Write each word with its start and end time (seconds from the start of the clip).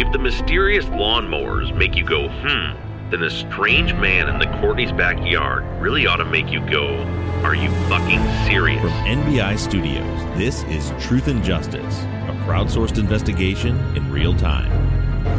If 0.00 0.10
the 0.12 0.18
mysterious 0.18 0.86
lawnmowers 0.86 1.76
make 1.76 1.94
you 1.94 2.06
go, 2.06 2.30
hmm, 2.30 3.10
then 3.10 3.20
the 3.20 3.28
strange 3.28 3.92
man 3.92 4.30
in 4.30 4.38
the 4.38 4.46
Courtney's 4.58 4.92
backyard 4.92 5.62
really 5.78 6.06
ought 6.06 6.16
to 6.16 6.24
make 6.24 6.48
you 6.48 6.66
go, 6.70 6.96
are 7.44 7.54
you 7.54 7.68
fucking 7.90 8.24
serious? 8.46 8.80
From 8.80 8.92
NBI 8.92 9.58
Studios, 9.58 10.38
this 10.38 10.62
is 10.62 10.90
Truth 11.04 11.28
and 11.28 11.44
Justice, 11.44 11.98
a 12.04 12.44
crowdsourced 12.46 12.96
investigation 12.96 13.76
in 13.94 14.10
real 14.10 14.34
time. 14.34 14.72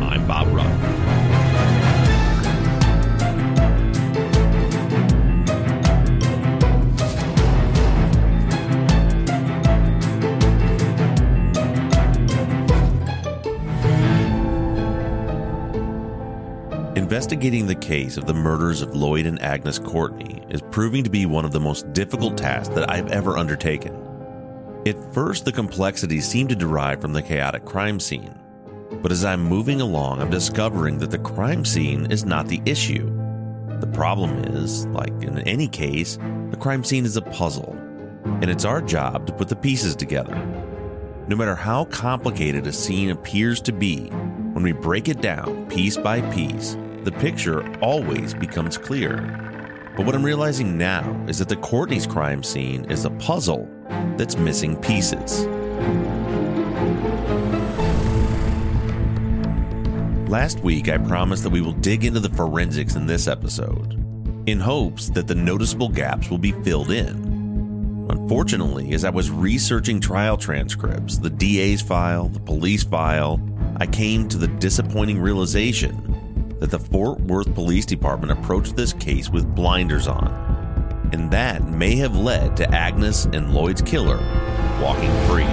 I'm 0.04 0.27
Bob 0.27 0.54
Ruff. 0.54 1.30
Investigating 17.11 17.67
the 17.67 17.76
case 17.76 18.15
of 18.15 18.26
the 18.26 18.34
murders 18.34 18.81
of 18.81 18.95
Lloyd 18.95 19.26
and 19.26 19.41
Agnes 19.41 19.77
Courtney 19.77 20.41
is 20.48 20.62
proving 20.71 21.04
to 21.04 21.09
be 21.09 21.26
one 21.26 21.43
of 21.43 21.51
the 21.51 21.59
most 21.59 21.91
difficult 21.91 22.37
tasks 22.37 22.73
that 22.73 22.90
I've 22.90 23.12
ever 23.12 23.37
undertaken. 23.37 23.93
At 24.85 25.13
first, 25.13 25.43
the 25.43 25.51
complexities 25.51 26.26
seem 26.26 26.48
to 26.48 26.55
derive 26.55 27.01
from 27.01 27.12
the 27.12 27.21
chaotic 27.21 27.65
crime 27.65 27.99
scene. 27.99 28.34
But 29.01 29.12
as 29.12 29.26
I'm 29.26 29.43
moving 29.43 29.81
along, 29.81 30.21
I'm 30.21 30.29
discovering 30.29 30.99
that 30.99 31.12
the 31.12 31.18
crime 31.18 31.65
scene 31.65 32.09
is 32.09 32.23
not 32.23 32.48
the 32.48 32.62
issue. 32.63 33.07
The 33.81 33.91
problem 33.91 34.46
is, 34.46 34.85
like 34.85 35.12
in 35.21 35.37
any 35.40 35.68
case, 35.68 36.18
the 36.49 36.57
crime 36.57 36.85
scene 36.85 37.03
is 37.03 37.18
a 37.18 37.21
puzzle, 37.21 37.73
and 38.23 38.49
it's 38.49 38.63
our 38.63 38.81
job 38.81 39.27
to 39.27 39.34
put 39.34 39.49
the 39.49 39.55
pieces 39.57 39.98
together. 39.98 40.35
No 41.27 41.35
matter 41.35 41.55
how 41.55 41.84
complicated 41.84 42.68
a 42.68 42.71
scene 42.71 43.09
appears 43.09 43.59
to 43.63 43.73
be, 43.73 44.05
when 44.53 44.63
we 44.63 44.71
break 44.71 45.09
it 45.09 45.20
down 45.20 45.68
piece 45.68 45.98
by 45.98 46.21
piece, 46.31 46.77
the 47.04 47.12
picture 47.12 47.68
always 47.80 48.34
becomes 48.34 48.77
clear. 48.77 49.18
But 49.98 50.05
what 50.05 50.13
I'm 50.13 50.24
realizing 50.24 50.77
now 50.77 51.26
is 51.27 51.40
that 51.40 51.49
the 51.49 51.55
Courtney's 51.55 52.05
crime 52.05 52.43
scene 52.43 52.85
is 52.91 53.05
a 53.05 53.10
puzzle 53.10 53.68
that's 54.18 54.38
missing 54.38 54.76
pieces. 54.77 55.46
Last 60.30 60.60
week, 60.60 60.90
I 60.90 60.98
promised 60.98 61.43
that 61.43 61.49
we 61.49 61.62
will 61.62 61.74
dig 61.74 62.05
into 62.05 62.20
the 62.20 62.30
forensics 62.30 62.96
in 62.96 63.08
this 63.08 63.27
episode, 63.27 63.93
in 64.47 64.59
hopes 64.59 65.09
that 65.09 65.28
the 65.28 65.36
noticeable 65.36 65.90
gaps 65.90 66.30
will 66.30 66.38
be 66.38 66.52
filled 66.63 66.91
in. 66.91 68.08
Unfortunately, 68.09 68.94
as 68.94 69.03
I 69.03 69.09
was 69.09 69.31
researching 69.31 70.00
trial 70.00 70.38
transcripts, 70.38 71.18
the 71.18 71.30
DA's 71.30 71.81
file, 71.81 72.30
the 72.30 72.40
police 72.40 72.84
file, 72.84 73.41
I 73.78 73.88
came 73.88 74.30
to 74.30 74.38
the 74.38 74.47
disappointing 74.47 75.19
realization 75.19 76.21
that 76.62 76.69
the 76.69 76.79
Fort 76.79 77.19
Worth 77.22 77.53
Police 77.56 77.88
Department 77.88 78.31
approached 78.31 78.75
this 78.75 78.94
case 78.94 79.31
with 79.31 79.56
blinders 79.56 80.07
on. 80.07 80.29
And 81.12 81.31
that 81.31 81.68
may 81.68 81.96
have 81.96 82.16
led 82.16 82.56
to 82.58 82.72
Agnes 82.72 83.25
and 83.25 83.52
Lloyd's 83.52 83.81
killer 83.81 84.19
walking 84.80 85.12
free. 85.28 85.47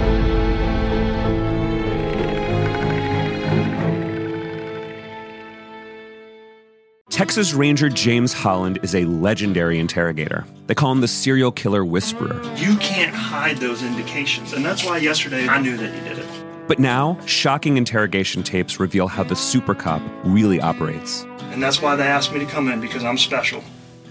Texas 7.09 7.53
Ranger 7.53 7.89
James 7.89 8.31
Holland 8.31 8.77
is 8.83 8.93
a 8.93 9.03
legendary 9.05 9.79
interrogator. 9.79 10.45
They 10.67 10.75
call 10.75 10.91
him 10.91 11.01
the 11.01 11.07
serial 11.07 11.51
killer 11.51 11.83
whisperer. 11.83 12.39
You 12.55 12.77
can't 12.77 13.15
hide 13.15 13.57
those 13.57 13.81
indications, 13.81 14.53
and 14.53 14.63
that's 14.63 14.85
why 14.85 14.99
yesterday 14.99 15.47
I 15.47 15.59
knew 15.59 15.75
that 15.75 15.91
he 15.91 16.07
did 16.07 16.19
it. 16.19 16.48
But 16.69 16.77
now, 16.77 17.17
shocking 17.25 17.77
interrogation 17.77 18.43
tapes 18.43 18.79
reveal 18.79 19.07
how 19.07 19.23
the 19.23 19.35
super 19.35 19.73
cop 19.73 20.03
really 20.23 20.61
operates. 20.61 21.23
And 21.51 21.63
that's 21.63 21.81
why 21.81 21.95
they 21.95 22.03
asked 22.03 22.31
me 22.31 22.37
to 22.41 22.45
come 22.45 22.69
in 22.69 22.79
because 22.79 23.03
I'm 23.03 23.17
special. 23.17 23.63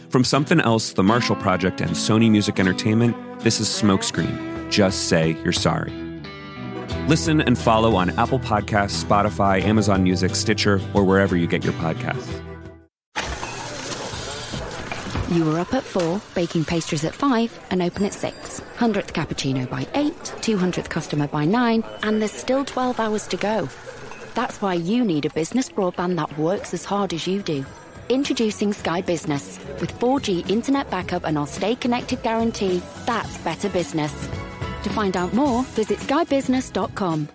From 0.09 0.25
Something 0.25 0.61
Else, 0.61 0.95
The 0.95 1.05
Marshall 1.05 1.37
Project, 1.37 1.81
and 1.81 1.93
Sony 1.93 2.29
Music 2.29 2.59
Entertainment, 2.59 3.17
this 3.43 3.61
is 3.61 3.69
Smokescreen. 3.69 4.69
Just 4.71 5.09
say 5.09 5.37
you're 5.45 5.53
sorry. 5.53 5.93
Listen 7.07 7.41
and 7.43 7.57
follow 7.57 7.95
on 7.95 8.11
Apple 8.19 8.41
Podcasts, 8.41 9.05
Spotify, 9.05 9.63
Amazon 9.63 10.03
Music, 10.03 10.35
Stitcher, 10.35 10.81
or 10.95 11.05
wherever 11.05 11.37
you 11.37 11.47
get 11.47 11.63
your 11.63 11.75
podcasts. 11.75 12.48
You 15.31 15.45
were 15.45 15.59
up 15.59 15.75
at 15.75 15.85
four, 15.85 16.23
baking 16.35 16.65
pastries 16.65 17.05
at 17.05 17.15
five, 17.15 17.59
and 17.71 17.83
open 17.83 18.07
at 18.07 18.15
six. 18.15 18.63
100th 18.79 19.13
cappuccino 19.13 19.69
by 19.69 19.87
eight, 19.95 20.19
200th 20.41 20.89
customer 20.89 21.29
by 21.29 21.45
nine, 21.45 21.85
and 22.03 22.21
there's 22.21 22.33
still 22.33 22.65
12 22.65 22.99
hours 22.99 23.27
to 23.29 23.37
go. 23.37 23.69
That's 24.35 24.63
why 24.63 24.75
you 24.75 25.05
need 25.05 25.27
a 25.27 25.31
business 25.31 25.69
broadband 25.69 26.17
that 26.17 26.39
works 26.39 26.73
as 26.73 26.87
hard 26.87 27.13
as 27.13 27.27
you 27.27 27.43
do. 27.43 27.67
Introducing 28.09 28.73
Sky 28.73 29.03
Business. 29.03 29.59
With 29.83 29.93
4G 29.99 30.49
internet 30.49 30.91
backup 30.91 31.25
and 31.25 31.37
our 31.37 31.47
stay 31.47 31.75
connected 31.75 32.23
guarantee, 32.23 32.81
that's 33.05 33.37
better 33.39 33.69
business. 33.69 34.13
To 34.85 34.91
find 34.91 35.15
out 35.15 35.35
more, 35.35 35.63
visit 35.75 35.99
skybusiness.com. 35.99 37.29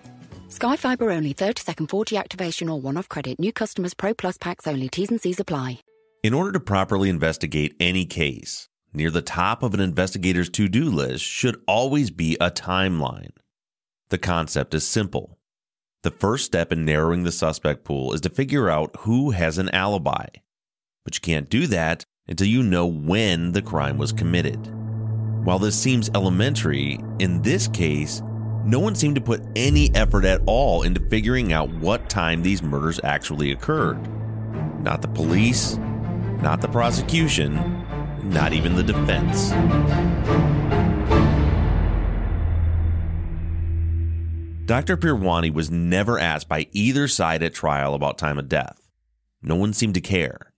Sky 0.48 0.76
Fiber 0.76 1.12
only 1.12 1.32
30 1.32 1.62
second 1.62 1.88
4G 1.88 2.18
activation 2.18 2.68
or 2.68 2.80
one 2.80 2.96
off 2.96 3.08
credit. 3.08 3.38
New 3.38 3.52
customers 3.52 3.94
Pro 3.94 4.14
Plus 4.14 4.36
packs 4.36 4.66
only. 4.66 4.88
T's 4.88 5.10
and 5.10 5.20
C's 5.20 5.38
apply. 5.38 5.78
In 6.24 6.32
order 6.32 6.52
to 6.52 6.60
properly 6.60 7.10
investigate 7.10 7.76
any 7.78 8.06
case, 8.06 8.70
near 8.94 9.10
the 9.10 9.20
top 9.20 9.62
of 9.62 9.74
an 9.74 9.80
investigator's 9.80 10.48
to 10.52 10.70
do 10.70 10.88
list 10.88 11.22
should 11.22 11.62
always 11.68 12.10
be 12.10 12.34
a 12.40 12.50
timeline. 12.50 13.32
The 14.08 14.16
concept 14.16 14.72
is 14.72 14.88
simple. 14.88 15.38
The 16.02 16.10
first 16.10 16.46
step 16.46 16.72
in 16.72 16.86
narrowing 16.86 17.24
the 17.24 17.30
suspect 17.30 17.84
pool 17.84 18.14
is 18.14 18.22
to 18.22 18.30
figure 18.30 18.70
out 18.70 18.96
who 19.00 19.32
has 19.32 19.58
an 19.58 19.68
alibi. 19.74 20.28
But 21.04 21.14
you 21.14 21.20
can't 21.20 21.50
do 21.50 21.66
that 21.66 22.06
until 22.26 22.46
you 22.46 22.62
know 22.62 22.86
when 22.86 23.52
the 23.52 23.60
crime 23.60 23.98
was 23.98 24.10
committed. 24.10 24.72
While 25.44 25.58
this 25.58 25.78
seems 25.78 26.08
elementary, 26.14 27.00
in 27.18 27.42
this 27.42 27.68
case, 27.68 28.22
no 28.64 28.80
one 28.80 28.94
seemed 28.94 29.16
to 29.16 29.20
put 29.20 29.44
any 29.56 29.94
effort 29.94 30.24
at 30.24 30.40
all 30.46 30.84
into 30.84 31.06
figuring 31.10 31.52
out 31.52 31.68
what 31.68 32.08
time 32.08 32.42
these 32.42 32.62
murders 32.62 32.98
actually 33.04 33.52
occurred. 33.52 34.00
Not 34.82 35.02
the 35.02 35.08
police, 35.08 35.78
not 36.44 36.60
the 36.60 36.68
prosecution, 36.68 37.54
not 38.22 38.52
even 38.52 38.76
the 38.76 38.82
defense. 38.82 39.48
Dr. 44.66 44.98
Peerwani 44.98 45.50
was 45.50 45.70
never 45.70 46.18
asked 46.18 46.46
by 46.46 46.66
either 46.72 47.08
side 47.08 47.42
at 47.42 47.54
trial 47.54 47.94
about 47.94 48.18
time 48.18 48.38
of 48.38 48.50
death. 48.50 48.78
No 49.40 49.56
one 49.56 49.72
seemed 49.72 49.94
to 49.94 50.02
care. 50.02 50.52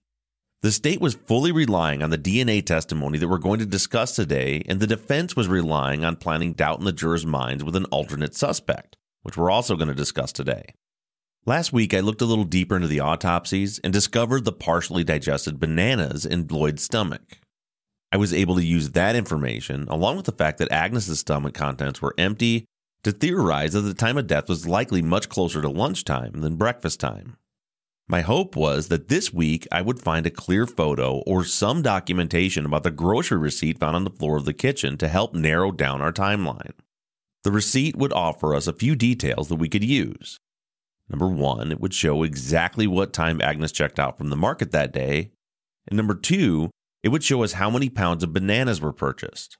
The 0.61 0.73
state 0.73 0.99
was 0.99 1.13
fully 1.13 1.53
relying 1.53 2.03
on 2.03 2.09
the 2.09 2.17
DNA 2.17 2.65
testimony 2.65 3.17
that 3.19 3.29
we're 3.29 3.37
going 3.37 3.59
to 3.59 3.65
discuss 3.65 4.13
today, 4.13 4.63
and 4.67 4.81
the 4.81 4.87
defense 4.87 5.37
was 5.37 5.47
relying 5.47 6.03
on 6.03 6.17
planting 6.17 6.51
doubt 6.51 6.79
in 6.79 6.85
the 6.85 6.91
jurors' 6.91 7.25
minds 7.25 7.63
with 7.63 7.77
an 7.77 7.85
alternate 7.85 8.35
suspect, 8.35 8.97
which 9.21 9.37
we're 9.37 9.51
also 9.51 9.77
going 9.77 9.87
to 9.87 9.93
discuss 9.93 10.33
today. 10.33 10.73
Last 11.47 11.71
week, 11.71 11.93
I 11.93 12.01
looked 12.01 12.21
a 12.21 12.25
little 12.25 12.43
deeper 12.43 12.75
into 12.75 12.89
the 12.89 12.99
autopsies 12.99 13.79
and 13.79 13.93
discovered 13.93 14.43
the 14.43 14.51
partially 14.51 15.05
digested 15.05 15.61
bananas 15.61 16.25
in 16.25 16.45
Lloyd's 16.45 16.83
stomach. 16.83 17.39
I 18.11 18.17
was 18.17 18.33
able 18.33 18.55
to 18.55 18.65
use 18.65 18.91
that 18.91 19.15
information, 19.15 19.87
along 19.87 20.17
with 20.17 20.25
the 20.25 20.33
fact 20.33 20.57
that 20.57 20.69
Agnes's 20.73 21.19
stomach 21.19 21.53
contents 21.53 22.01
were 22.01 22.13
empty, 22.17 22.65
to 23.03 23.13
theorize 23.13 23.71
that 23.71 23.81
the 23.81 23.93
time 23.93 24.17
of 24.17 24.27
death 24.27 24.49
was 24.49 24.67
likely 24.67 25.01
much 25.01 25.29
closer 25.29 25.61
to 25.61 25.69
lunchtime 25.69 26.33
than 26.41 26.57
breakfast 26.57 26.99
time. 26.99 27.37
My 28.09 28.19
hope 28.19 28.57
was 28.57 28.89
that 28.89 29.07
this 29.07 29.31
week 29.31 29.65
I 29.71 29.81
would 29.81 30.01
find 30.01 30.25
a 30.25 30.29
clear 30.29 30.67
photo 30.67 31.19
or 31.19 31.45
some 31.45 31.81
documentation 31.81 32.65
about 32.65 32.83
the 32.83 32.91
grocery 32.91 33.37
receipt 33.37 33.79
found 33.79 33.95
on 33.95 34.03
the 34.03 34.09
floor 34.09 34.35
of 34.35 34.43
the 34.43 34.53
kitchen 34.53 34.97
to 34.97 35.07
help 35.07 35.33
narrow 35.33 35.71
down 35.71 36.01
our 36.01 36.11
timeline. 36.11 36.73
The 37.45 37.51
receipt 37.53 37.95
would 37.95 38.11
offer 38.11 38.53
us 38.53 38.67
a 38.67 38.73
few 38.73 38.97
details 38.97 39.47
that 39.47 39.55
we 39.55 39.69
could 39.69 39.85
use. 39.85 40.41
Number 41.09 41.27
one, 41.27 41.71
it 41.71 41.79
would 41.79 41.93
show 41.93 42.23
exactly 42.23 42.87
what 42.87 43.13
time 43.13 43.41
Agnes 43.41 43.71
checked 43.71 43.99
out 43.99 44.17
from 44.17 44.29
the 44.29 44.35
market 44.35 44.71
that 44.71 44.91
day. 44.91 45.31
And 45.87 45.95
number 45.95 46.15
two, 46.15 46.69
it 47.03 47.09
would 47.09 47.23
show 47.23 47.43
us 47.43 47.53
how 47.53 47.69
many 47.69 47.89
pounds 47.89 48.23
of 48.23 48.33
bananas 48.33 48.81
were 48.81 48.91
purchased. 48.91 49.57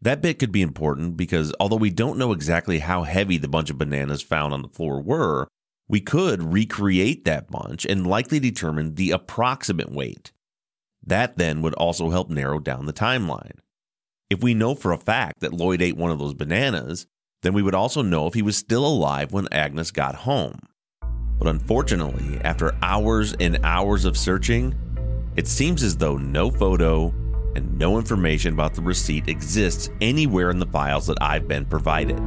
That 0.00 0.20
bit 0.20 0.40
could 0.40 0.50
be 0.50 0.62
important 0.62 1.16
because 1.16 1.54
although 1.60 1.76
we 1.76 1.90
don't 1.90 2.18
know 2.18 2.32
exactly 2.32 2.80
how 2.80 3.04
heavy 3.04 3.38
the 3.38 3.46
bunch 3.46 3.70
of 3.70 3.78
bananas 3.78 4.20
found 4.20 4.52
on 4.52 4.62
the 4.62 4.68
floor 4.68 5.00
were, 5.00 5.46
we 5.88 6.00
could 6.00 6.52
recreate 6.52 7.24
that 7.24 7.50
bunch 7.50 7.84
and 7.84 8.06
likely 8.06 8.40
determine 8.40 8.96
the 8.96 9.12
approximate 9.12 9.92
weight. 9.92 10.32
That 11.04 11.36
then 11.36 11.62
would 11.62 11.74
also 11.74 12.10
help 12.10 12.30
narrow 12.30 12.58
down 12.58 12.86
the 12.86 12.92
timeline. 12.92 13.58
If 14.28 14.42
we 14.42 14.54
know 14.54 14.74
for 14.74 14.92
a 14.92 14.98
fact 14.98 15.40
that 15.40 15.52
Lloyd 15.52 15.82
ate 15.82 15.96
one 15.96 16.10
of 16.10 16.18
those 16.18 16.34
bananas, 16.34 17.06
then 17.42 17.52
we 17.52 17.62
would 17.62 17.74
also 17.74 18.02
know 18.02 18.26
if 18.26 18.34
he 18.34 18.42
was 18.42 18.56
still 18.56 18.86
alive 18.86 19.32
when 19.32 19.46
Agnes 19.52 19.90
got 19.90 20.14
home. 20.14 20.60
But 21.42 21.50
unfortunately, 21.50 22.40
after 22.44 22.72
hours 22.82 23.34
and 23.40 23.58
hours 23.64 24.04
of 24.04 24.16
searching, 24.16 24.76
it 25.34 25.48
seems 25.48 25.82
as 25.82 25.96
though 25.96 26.16
no 26.16 26.52
photo 26.52 27.12
and 27.56 27.76
no 27.76 27.98
information 27.98 28.54
about 28.54 28.74
the 28.74 28.80
receipt 28.80 29.26
exists 29.26 29.90
anywhere 30.00 30.50
in 30.50 30.60
the 30.60 30.66
files 30.66 31.08
that 31.08 31.18
I've 31.20 31.48
been 31.48 31.64
provided. 31.64 32.24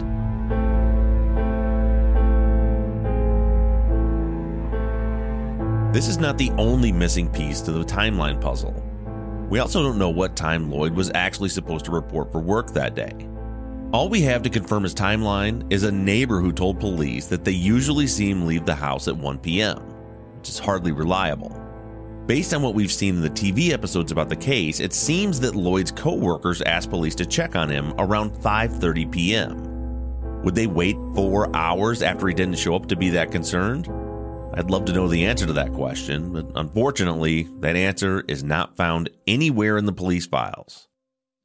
This 5.94 6.10
is 6.10 6.18
not 6.18 6.38
the 6.38 6.52
only 6.58 6.92
missing 6.92 7.30
piece 7.30 7.62
to 7.62 7.72
the 7.72 7.86
timeline 7.86 8.42
puzzle. 8.42 8.74
We 9.50 9.60
also 9.60 9.82
don't 9.82 9.98
know 9.98 10.10
what 10.10 10.36
time 10.36 10.70
Lloyd 10.70 10.94
was 10.94 11.10
actually 11.16 11.48
supposed 11.48 11.86
to 11.86 11.92
report 11.92 12.34
for 12.34 12.42
work 12.42 12.74
that 12.74 12.96
day. 12.96 13.14
All 13.94 14.10
we 14.10 14.22
have 14.24 14.42
to 14.42 14.50
confirm 14.50 14.84
his 14.84 14.94
timeline 14.94 15.72
is 15.72 15.84
a 15.84 15.92
neighbor 15.92 16.42
who 16.42 16.52
told 16.52 16.80
police 16.80 17.28
that 17.28 17.46
they 17.46 17.52
usually 17.52 18.08
see 18.08 18.30
him 18.30 18.46
leave 18.46 18.66
the 18.66 18.76
house 18.76 19.08
at 19.08 19.16
1 19.16 19.38
p.m., 19.40 19.78
which 20.38 20.50
is 20.50 20.60
hardly 20.60 20.92
reliable. 20.92 21.56
Based 22.26 22.54
on 22.54 22.62
what 22.62 22.74
we've 22.74 22.92
seen 22.92 23.16
in 23.16 23.22
the 23.22 23.30
TV 23.30 23.72
episodes 23.72 24.12
about 24.12 24.28
the 24.28 24.36
case, 24.36 24.80
it 24.80 24.92
seems 24.92 25.40
that 25.40 25.56
Lloyd's 25.56 25.92
co-workers 25.92 26.62
asked 26.64 26.90
police 26.90 27.16
to 27.16 27.26
check 27.26 27.56
on 27.56 27.70
him 27.70 27.94
around 27.98 28.32
5:30 28.32 29.12
p.m. 29.12 30.42
Would 30.42 30.56
they 30.56 30.68
wait 30.68 30.98
4 31.14 31.56
hours 31.56 32.02
after 32.02 32.28
he 32.28 32.34
didn't 32.34 32.58
show 32.58 32.76
up 32.76 32.88
to 32.88 32.96
be 32.96 33.10
that 33.10 33.32
concerned? 33.32 33.88
I'd 34.56 34.72
love 34.72 34.86
to 34.86 34.94
know 34.94 35.08
the 35.08 35.26
answer 35.26 35.46
to 35.46 35.54
that 35.54 35.74
question, 35.74 36.34
but 36.34 36.48
unfortunately, 36.56 37.48
that 37.60 37.76
answer 37.76 38.24
is 38.28 38.44
not 38.44 38.76
found 38.76 39.10
anywhere 39.28 39.78
in 39.78 39.86
the 39.86 39.94
police 39.94 40.26
files. 40.26 40.88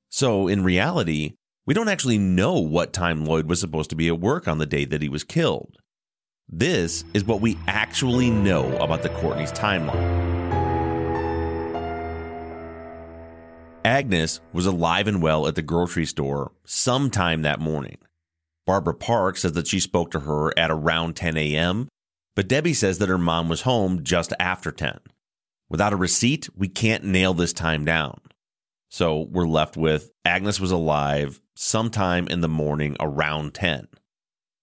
So, 0.08 0.48
in 0.48 0.64
reality, 0.64 1.34
we 1.70 1.74
don't 1.74 1.86
actually 1.86 2.18
know 2.18 2.58
what 2.58 2.92
time 2.92 3.24
Lloyd 3.24 3.48
was 3.48 3.60
supposed 3.60 3.90
to 3.90 3.96
be 3.96 4.08
at 4.08 4.18
work 4.18 4.48
on 4.48 4.58
the 4.58 4.66
day 4.66 4.84
that 4.84 5.02
he 5.02 5.08
was 5.08 5.22
killed. 5.22 5.78
This 6.48 7.04
is 7.14 7.22
what 7.22 7.40
we 7.40 7.56
actually 7.68 8.28
know 8.28 8.76
about 8.78 9.04
the 9.04 9.08
Courtney's 9.08 9.52
timeline. 9.52 9.94
Agnes 13.84 14.40
was 14.52 14.66
alive 14.66 15.06
and 15.06 15.22
well 15.22 15.46
at 15.46 15.54
the 15.54 15.62
grocery 15.62 16.06
store 16.06 16.50
sometime 16.64 17.42
that 17.42 17.60
morning. 17.60 17.98
Barbara 18.66 18.94
Park 18.94 19.36
says 19.36 19.52
that 19.52 19.68
she 19.68 19.78
spoke 19.78 20.10
to 20.10 20.18
her 20.18 20.52
at 20.58 20.72
around 20.72 21.14
10 21.14 21.36
a.m., 21.36 21.86
but 22.34 22.48
Debbie 22.48 22.74
says 22.74 22.98
that 22.98 23.08
her 23.08 23.16
mom 23.16 23.48
was 23.48 23.62
home 23.62 24.02
just 24.02 24.32
after 24.40 24.72
10. 24.72 24.98
Without 25.68 25.92
a 25.92 25.96
receipt, 25.96 26.48
we 26.56 26.66
can't 26.66 27.04
nail 27.04 27.32
this 27.32 27.52
time 27.52 27.84
down. 27.84 28.20
So 28.90 29.20
we're 29.30 29.46
left 29.46 29.76
with 29.76 30.10
Agnes 30.24 30.58
was 30.58 30.72
alive 30.72 31.40
sometime 31.54 32.26
in 32.26 32.40
the 32.40 32.48
morning 32.48 32.96
around 32.98 33.54
10. 33.54 33.86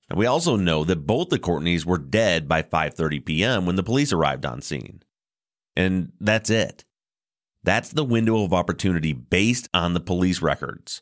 And 0.10 0.20
we 0.20 0.26
also 0.26 0.58
know 0.58 0.84
that 0.84 1.08
both 1.08 1.30
the 1.30 1.40
Courtneys 1.40 1.86
were 1.86 1.98
dead 1.98 2.48
by 2.48 2.62
5:30 2.62 3.26
p.m. 3.26 3.66
when 3.66 3.78
the 3.78 3.84
police 3.84 4.12
arrived 4.12 4.46
on 4.46 4.62
scene. 4.62 5.02
And 5.76 6.12
that's 6.20 6.50
it. 6.50 6.84
That's 7.64 7.90
the 7.90 8.04
window 8.04 8.44
of 8.44 8.54
opportunity 8.54 9.14
based 9.14 9.70
on 9.74 9.94
the 9.94 10.00
police 10.00 10.42
records. 10.42 11.02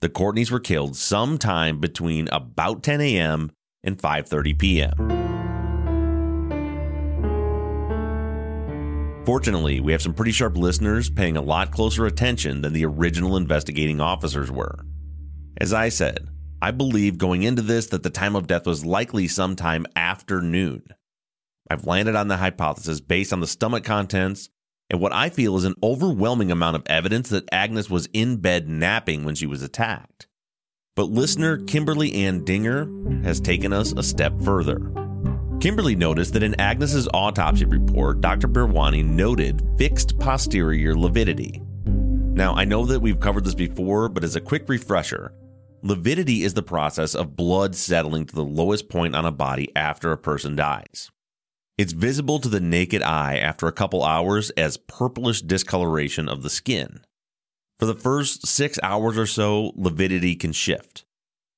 The 0.00 0.08
Courtneys 0.08 0.50
were 0.50 0.60
killed 0.60 0.96
sometime 0.96 1.78
between 1.78 2.28
about 2.28 2.82
10 2.82 3.00
a.m. 3.00 3.50
and 3.82 3.98
5:30 3.98 4.58
p.m. 4.58 5.21
Fortunately, 9.24 9.78
we 9.78 9.92
have 9.92 10.02
some 10.02 10.14
pretty 10.14 10.32
sharp 10.32 10.56
listeners 10.56 11.08
paying 11.08 11.36
a 11.36 11.42
lot 11.42 11.70
closer 11.70 12.06
attention 12.06 12.62
than 12.62 12.72
the 12.72 12.84
original 12.84 13.36
investigating 13.36 14.00
officers 14.00 14.50
were. 14.50 14.84
As 15.56 15.72
I 15.72 15.90
said, 15.90 16.28
I 16.60 16.72
believe 16.72 17.18
going 17.18 17.44
into 17.44 17.62
this 17.62 17.86
that 17.88 18.02
the 18.02 18.10
time 18.10 18.34
of 18.34 18.48
death 18.48 18.66
was 18.66 18.84
likely 18.84 19.28
sometime 19.28 19.86
after 19.94 20.40
noon. 20.40 20.82
I've 21.70 21.86
landed 21.86 22.16
on 22.16 22.26
the 22.26 22.38
hypothesis 22.38 23.00
based 23.00 23.32
on 23.32 23.40
the 23.40 23.46
stomach 23.46 23.84
contents 23.84 24.48
and 24.90 25.00
what 25.00 25.12
I 25.12 25.30
feel 25.30 25.56
is 25.56 25.64
an 25.64 25.76
overwhelming 25.82 26.50
amount 26.50 26.76
of 26.76 26.82
evidence 26.86 27.30
that 27.30 27.48
Agnes 27.50 27.88
was 27.88 28.08
in 28.12 28.36
bed 28.36 28.68
napping 28.68 29.24
when 29.24 29.34
she 29.34 29.46
was 29.46 29.62
attacked. 29.62 30.26
But 30.96 31.04
listener 31.04 31.56
Kimberly 31.56 32.12
Ann 32.12 32.44
Dinger 32.44 32.88
has 33.22 33.40
taken 33.40 33.72
us 33.72 33.92
a 33.96 34.02
step 34.02 34.38
further. 34.42 34.92
Kimberly 35.62 35.94
noticed 35.94 36.32
that 36.32 36.42
in 36.42 36.60
Agnes's 36.60 37.08
autopsy 37.14 37.64
report, 37.64 38.20
Dr. 38.20 38.48
Peerwani 38.48 39.04
noted 39.04 39.62
fixed 39.78 40.18
posterior 40.18 40.96
lividity. 40.96 41.62
Now, 41.84 42.52
I 42.56 42.64
know 42.64 42.84
that 42.86 42.98
we've 42.98 43.20
covered 43.20 43.44
this 43.44 43.54
before, 43.54 44.08
but 44.08 44.24
as 44.24 44.34
a 44.34 44.40
quick 44.40 44.68
refresher, 44.68 45.32
lividity 45.80 46.42
is 46.42 46.54
the 46.54 46.64
process 46.64 47.14
of 47.14 47.36
blood 47.36 47.76
settling 47.76 48.26
to 48.26 48.34
the 48.34 48.42
lowest 48.42 48.88
point 48.88 49.14
on 49.14 49.24
a 49.24 49.30
body 49.30 49.70
after 49.76 50.10
a 50.10 50.18
person 50.18 50.56
dies. 50.56 51.12
It's 51.78 51.92
visible 51.92 52.40
to 52.40 52.48
the 52.48 52.58
naked 52.58 53.04
eye 53.04 53.36
after 53.36 53.68
a 53.68 53.72
couple 53.72 54.02
hours 54.02 54.50
as 54.56 54.78
purplish 54.78 55.42
discoloration 55.42 56.28
of 56.28 56.42
the 56.42 56.50
skin. 56.50 57.04
For 57.78 57.86
the 57.86 57.94
first 57.94 58.48
six 58.48 58.80
hours 58.82 59.16
or 59.16 59.26
so, 59.26 59.70
lividity 59.76 60.34
can 60.34 60.50
shift 60.50 61.04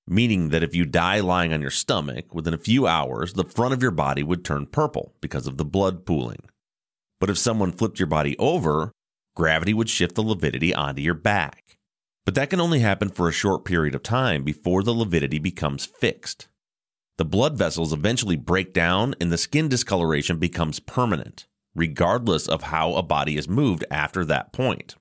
meaning 0.07 0.51
that 0.51 0.63
if 0.63 0.75
you 0.75 0.85
die 0.85 1.21
lying 1.21 1.53
on 1.53 1.61
your 1.61 1.71
stomach, 1.71 2.35
within 2.35 2.55
a 2.55 2.59
few 2.59 2.87
hours, 2.87 3.33
the 3.33 3.45
front 3.45 3.73
of 3.73 3.83
your 3.83 3.91
body 3.91 4.23
would 4.23 4.45
turn 4.45 4.67
purple 4.67 5.15
because 5.21 5.47
of 5.47 5.57
the 5.57 5.65
blood 5.65 6.05
pooling. 6.05 6.49
But 7.21 7.31
if 7.31 7.39
someone 7.39 7.73
flipped 7.73 7.99
your 7.99 8.07
body 8.07 8.37
over, 8.39 8.93
gravity 9.35 9.73
would 9.73 9.89
shift 9.89 10.15
the 10.15 10.23
lividity 10.23 10.75
onto 10.75 11.03
your 11.03 11.15
back. 11.15 11.79
But 12.25 12.35
that 12.35 12.51
can 12.51 12.61
only 12.61 12.81
happen 12.81 13.09
for 13.09 13.29
a 13.29 13.33
short 13.33 13.65
period 13.65 13.95
of 13.95 14.03
time 14.03 14.45
before 14.45 14.83
the 14.83 14.95
lividity 14.95 15.39
becomes 15.39 15.87
fixed. 15.87 16.49
The 17.17 17.25
blood 17.25 17.57
vessels 17.57 17.93
eventually 17.93 18.37
break 18.37 18.73
down 18.73 19.15
and 19.21 19.31
the 19.31 19.39
skin 19.39 19.69
discoloration 19.69 20.39
becomes 20.39 20.81
permanent, 20.81 21.47
regardless 21.75 22.49
of 22.49 22.63
how 22.65 22.95
a 22.95 23.03
body 23.03 23.37
is 23.37 23.49
moved 23.49 23.85
after 23.91 24.25
that 24.25 24.53
point. 24.53 24.97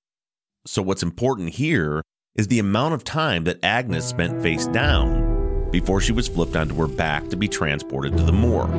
So, 0.65 0.81
what's 0.81 1.03
important 1.03 1.49
here 1.51 2.03
is 2.35 2.47
the 2.47 2.59
amount 2.59 2.95
of 2.95 3.03
time 3.03 3.43
that 3.43 3.63
Agnes 3.63 4.05
spent 4.05 4.41
face 4.41 4.65
down 4.67 5.69
before 5.71 6.01
she 6.01 6.11
was 6.11 6.27
flipped 6.27 6.55
onto 6.55 6.75
her 6.75 6.87
back 6.87 7.27
to 7.29 7.35
be 7.37 7.47
transported 7.47 8.17
to 8.17 8.23
the 8.23 8.31
morgue. 8.31 8.71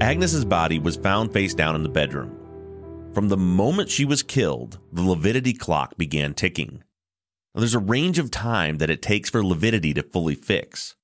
Agnes's 0.00 0.44
body 0.44 0.78
was 0.78 0.96
found 0.96 1.32
face 1.32 1.54
down 1.54 1.76
in 1.76 1.82
the 1.82 1.88
bedroom. 1.88 2.38
From 3.12 3.28
the 3.28 3.36
moment 3.36 3.90
she 3.90 4.04
was 4.04 4.22
killed, 4.22 4.78
the 4.92 5.02
lividity 5.02 5.52
clock 5.52 5.96
began 5.98 6.32
ticking. 6.32 6.82
There's 7.54 7.74
a 7.74 7.78
range 7.78 8.18
of 8.18 8.30
time 8.30 8.78
that 8.78 8.88
it 8.88 9.02
takes 9.02 9.28
for 9.28 9.44
lividity 9.44 9.92
to 9.94 10.02
fully 10.02 10.34
fix. 10.34 10.96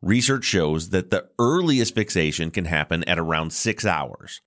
Research 0.00 0.44
shows 0.44 0.90
that 0.90 1.10
the 1.10 1.28
earliest 1.38 1.94
fixation 1.94 2.52
can 2.52 2.66
happen 2.66 3.02
at 3.04 3.18
around 3.18 3.52
six 3.52 3.84
hours, 3.84 4.40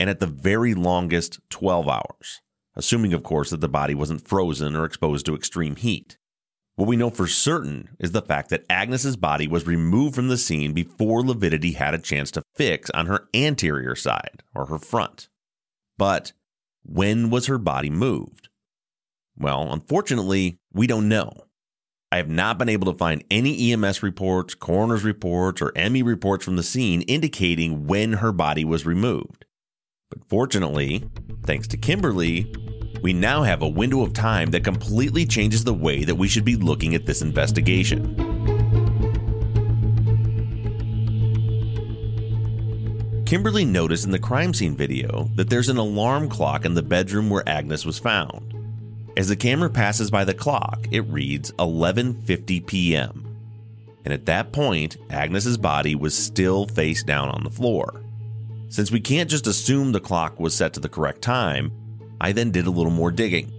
and 0.00 0.08
at 0.08 0.18
the 0.18 0.26
very 0.26 0.72
longest 0.74 1.38
12 1.50 1.86
hours, 1.86 2.40
assuming, 2.74 3.12
of 3.12 3.22
course, 3.22 3.50
that 3.50 3.60
the 3.60 3.68
body 3.68 3.94
wasn't 3.94 4.26
frozen 4.26 4.74
or 4.74 4.86
exposed 4.86 5.26
to 5.26 5.34
extreme 5.34 5.76
heat. 5.76 6.16
What 6.76 6.88
we 6.88 6.96
know 6.96 7.10
for 7.10 7.26
certain 7.26 7.90
is 7.98 8.12
the 8.12 8.22
fact 8.22 8.48
that 8.48 8.64
Agnes's 8.70 9.18
body 9.18 9.46
was 9.46 9.66
removed 9.66 10.14
from 10.14 10.28
the 10.28 10.38
scene 10.38 10.72
before 10.72 11.22
lividity 11.22 11.72
had 11.72 11.92
a 11.92 11.98
chance 11.98 12.30
to 12.30 12.42
fix 12.56 12.88
on 12.90 13.04
her 13.06 13.28
anterior 13.34 13.94
side 13.94 14.42
or 14.54 14.66
her 14.66 14.78
front. 14.78 15.28
But 15.98 16.32
when 16.82 17.28
was 17.28 17.46
her 17.46 17.58
body 17.58 17.90
moved? 17.90 18.48
Well, 19.36 19.70
unfortunately, 19.70 20.56
we 20.72 20.86
don't 20.86 21.10
know. 21.10 21.44
I 22.10 22.16
have 22.16 22.30
not 22.30 22.56
been 22.56 22.70
able 22.70 22.90
to 22.90 22.98
find 22.98 23.22
any 23.30 23.70
EMS 23.72 24.02
reports, 24.02 24.54
coroner's 24.54 25.04
reports, 25.04 25.60
or 25.60 25.72
ME 25.76 26.00
reports 26.00 26.44
from 26.46 26.56
the 26.56 26.62
scene 26.62 27.02
indicating 27.02 27.86
when 27.86 28.14
her 28.14 28.32
body 28.32 28.64
was 28.64 28.86
removed. 28.86 29.44
But 30.10 30.28
fortunately, 30.28 31.04
thanks 31.44 31.68
to 31.68 31.76
Kimberly, 31.76 32.52
we 33.00 33.12
now 33.12 33.44
have 33.44 33.62
a 33.62 33.68
window 33.68 34.02
of 34.02 34.12
time 34.12 34.50
that 34.50 34.64
completely 34.64 35.24
changes 35.24 35.64
the 35.64 35.72
way 35.72 36.04
that 36.04 36.16
we 36.16 36.28
should 36.28 36.44
be 36.44 36.56
looking 36.56 36.94
at 36.94 37.06
this 37.06 37.22
investigation. 37.22 38.16
Kimberly 43.24 43.64
noticed 43.64 44.04
in 44.04 44.10
the 44.10 44.18
crime 44.18 44.52
scene 44.52 44.76
video 44.76 45.30
that 45.36 45.48
there's 45.48 45.68
an 45.68 45.76
alarm 45.76 46.28
clock 46.28 46.64
in 46.64 46.74
the 46.74 46.82
bedroom 46.82 47.30
where 47.30 47.48
Agnes 47.48 47.86
was 47.86 48.00
found. 48.00 48.52
As 49.16 49.28
the 49.28 49.36
camera 49.36 49.70
passes 49.70 50.10
by 50.10 50.24
the 50.24 50.34
clock, 50.34 50.86
it 50.90 51.02
reads 51.02 51.52
11:50 51.52 52.66
p.m. 52.66 53.36
And 54.04 54.12
at 54.12 54.26
that 54.26 54.50
point, 54.50 54.96
Agnes's 55.10 55.56
body 55.56 55.94
was 55.94 56.18
still 56.18 56.66
face 56.66 57.04
down 57.04 57.28
on 57.28 57.44
the 57.44 57.50
floor. 57.50 58.02
Since 58.70 58.92
we 58.92 59.00
can't 59.00 59.28
just 59.28 59.48
assume 59.48 59.90
the 59.90 59.98
clock 59.98 60.38
was 60.38 60.54
set 60.54 60.74
to 60.74 60.80
the 60.80 60.88
correct 60.88 61.22
time, 61.22 61.72
I 62.20 62.30
then 62.30 62.52
did 62.52 62.68
a 62.68 62.70
little 62.70 62.92
more 62.92 63.10
digging. 63.10 63.52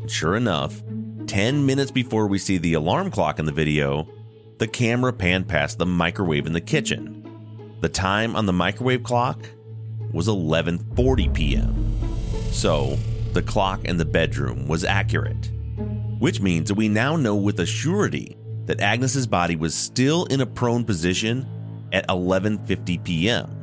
And 0.00 0.10
sure 0.10 0.34
enough, 0.34 0.82
10 1.26 1.66
minutes 1.66 1.90
before 1.90 2.26
we 2.26 2.38
see 2.38 2.56
the 2.56 2.72
alarm 2.72 3.10
clock 3.10 3.38
in 3.38 3.44
the 3.44 3.52
video, 3.52 4.08
the 4.56 4.66
camera 4.66 5.12
panned 5.12 5.46
past 5.46 5.76
the 5.76 5.84
microwave 5.84 6.46
in 6.46 6.54
the 6.54 6.60
kitchen. 6.62 7.22
The 7.82 7.90
time 7.90 8.34
on 8.34 8.46
the 8.46 8.52
microwave 8.54 9.02
clock 9.02 9.46
was 10.10 10.26
11:40 10.26 11.34
p.m. 11.34 11.98
So, 12.50 12.96
the 13.34 13.42
clock 13.42 13.84
in 13.84 13.98
the 13.98 14.06
bedroom 14.06 14.66
was 14.66 14.84
accurate, 14.84 15.50
which 16.18 16.40
means 16.40 16.68
that 16.68 16.78
we 16.78 16.88
now 16.88 17.14
know 17.14 17.36
with 17.36 17.60
a 17.60 17.66
surety 17.66 18.38
that 18.64 18.80
Agnes's 18.80 19.26
body 19.26 19.56
was 19.56 19.74
still 19.74 20.24
in 20.26 20.40
a 20.40 20.46
prone 20.46 20.84
position 20.84 21.46
at 21.92 22.08
11:50 22.08 23.04
p.m. 23.04 23.59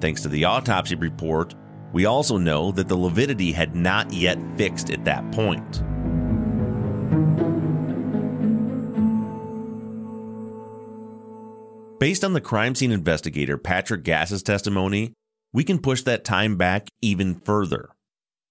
Thanks 0.00 0.22
to 0.22 0.28
the 0.28 0.44
autopsy 0.44 0.94
report, 0.94 1.54
we 1.92 2.04
also 2.04 2.36
know 2.36 2.70
that 2.72 2.88
the 2.88 2.96
lividity 2.96 3.52
had 3.52 3.74
not 3.74 4.12
yet 4.12 4.38
fixed 4.56 4.90
at 4.90 5.04
that 5.04 5.32
point. 5.32 5.82
Based 11.98 12.22
on 12.22 12.34
the 12.34 12.42
crime 12.42 12.74
scene 12.74 12.92
investigator 12.92 13.56
Patrick 13.56 14.04
Gass's 14.04 14.42
testimony, 14.42 15.14
we 15.52 15.64
can 15.64 15.78
push 15.78 16.02
that 16.02 16.24
time 16.24 16.56
back 16.56 16.88
even 17.00 17.34
further. 17.34 17.88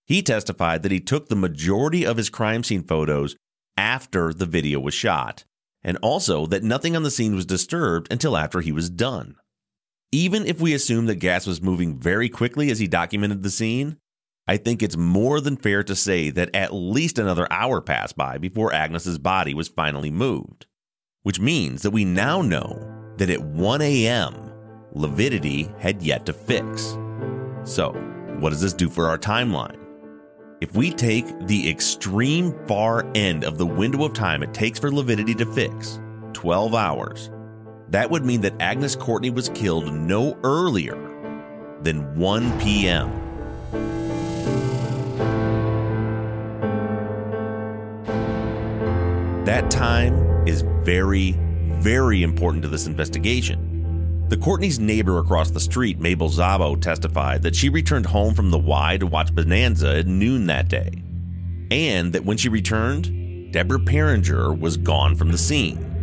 He 0.07 0.23
testified 0.23 0.81
that 0.81 0.91
he 0.91 0.99
took 0.99 1.29
the 1.29 1.35
majority 1.35 2.05
of 2.05 2.17
his 2.17 2.31
crime 2.31 2.63
scene 2.63 2.83
photos 2.83 3.35
after 3.77 4.33
the 4.33 4.47
video 4.47 4.79
was 4.79 4.95
shot, 4.95 5.43
and 5.83 5.97
also 6.01 6.47
that 6.47 6.63
nothing 6.63 6.95
on 6.95 7.03
the 7.03 7.11
scene 7.11 7.35
was 7.35 7.45
disturbed 7.45 8.11
until 8.11 8.35
after 8.35 8.61
he 8.61 8.71
was 8.71 8.89
done. 8.89 9.35
Even 10.11 10.45
if 10.45 10.61
we 10.61 10.73
assume 10.73 11.07
that 11.07 11.15
Gass 11.15 11.45
was 11.45 11.61
moving 11.61 11.97
very 11.97 12.29
quickly 12.29 12.71
as 12.71 12.79
he 12.79 12.87
documented 12.87 13.43
the 13.43 13.49
scene, 13.49 13.97
I 14.47 14.57
think 14.57 14.83
it's 14.83 14.95
more 14.95 15.41
than 15.41 15.57
fair 15.57 15.83
to 15.83 15.95
say 15.95 16.29
that 16.29 16.55
at 16.55 16.73
least 16.73 17.17
another 17.17 17.51
hour 17.51 17.81
passed 17.81 18.15
by 18.15 18.37
before 18.37 18.73
Agnes's 18.73 19.17
body 19.17 19.53
was 19.53 19.67
finally 19.67 20.11
moved, 20.11 20.67
which 21.23 21.39
means 21.39 21.81
that 21.81 21.91
we 21.91 22.05
now 22.05 22.41
know 22.41 23.13
that 23.17 23.29
at 23.31 23.41
1 23.41 23.81
a.m., 23.81 24.51
lividity 24.93 25.69
had 25.79 26.01
yet 26.01 26.25
to 26.27 26.33
fix. 26.33 26.95
So, 27.63 27.91
what 28.39 28.51
does 28.51 28.61
this 28.61 28.73
do 28.73 28.89
for 28.89 29.07
our 29.07 29.17
timeline? 29.17 29.79
If 30.61 30.75
we 30.75 30.91
take 30.91 31.25
the 31.47 31.69
extreme 31.69 32.55
far 32.67 33.05
end 33.15 33.43
of 33.43 33.57
the 33.57 33.65
window 33.65 34.05
of 34.05 34.13
time 34.13 34.43
it 34.43 34.53
takes 34.53 34.79
for 34.79 34.91
lividity 34.91 35.33
to 35.35 35.45
fix, 35.45 35.99
12 36.33 36.75
hours, 36.75 37.29
that 37.89 38.09
would 38.09 38.25
mean 38.25 38.41
that 38.41 38.53
Agnes 38.59 38.95
Courtney 38.95 39.29
was 39.29 39.49
killed 39.49 39.93
no 39.93 40.37
earlier 40.43 40.95
than 41.81 42.15
1 42.15 42.59
p.m. 42.59 43.21
That 49.45 49.69
time 49.69 50.47
is 50.47 50.63
very, 50.81 51.33
very 51.79 52.23
important 52.23 52.63
to 52.63 52.69
this 52.69 52.87
investigation. 52.87 54.25
The 54.27 54.37
Courtney's 54.37 54.79
neighbor 54.79 55.19
across 55.19 55.51
the 55.51 55.59
street, 55.59 55.99
Mabel 55.99 56.29
Szabo, 56.29 56.81
testified 56.81 57.43
that 57.43 57.55
she 57.55 57.69
returned 57.69 58.07
home 58.07 58.33
from 58.33 58.49
the 58.49 58.57
Y 58.57 58.97
to 58.97 59.05
watch 59.05 59.33
Bonanza 59.35 59.97
at 59.99 60.07
noon 60.07 60.47
that 60.47 60.67
day, 60.67 61.03
and 61.69 62.11
that 62.13 62.25
when 62.25 62.37
she 62.37 62.49
returned, 62.49 63.53
Deborah 63.53 63.77
Pieringer 63.77 64.59
was 64.59 64.77
gone 64.77 65.15
from 65.15 65.31
the 65.31 65.37
scene. 65.37 65.94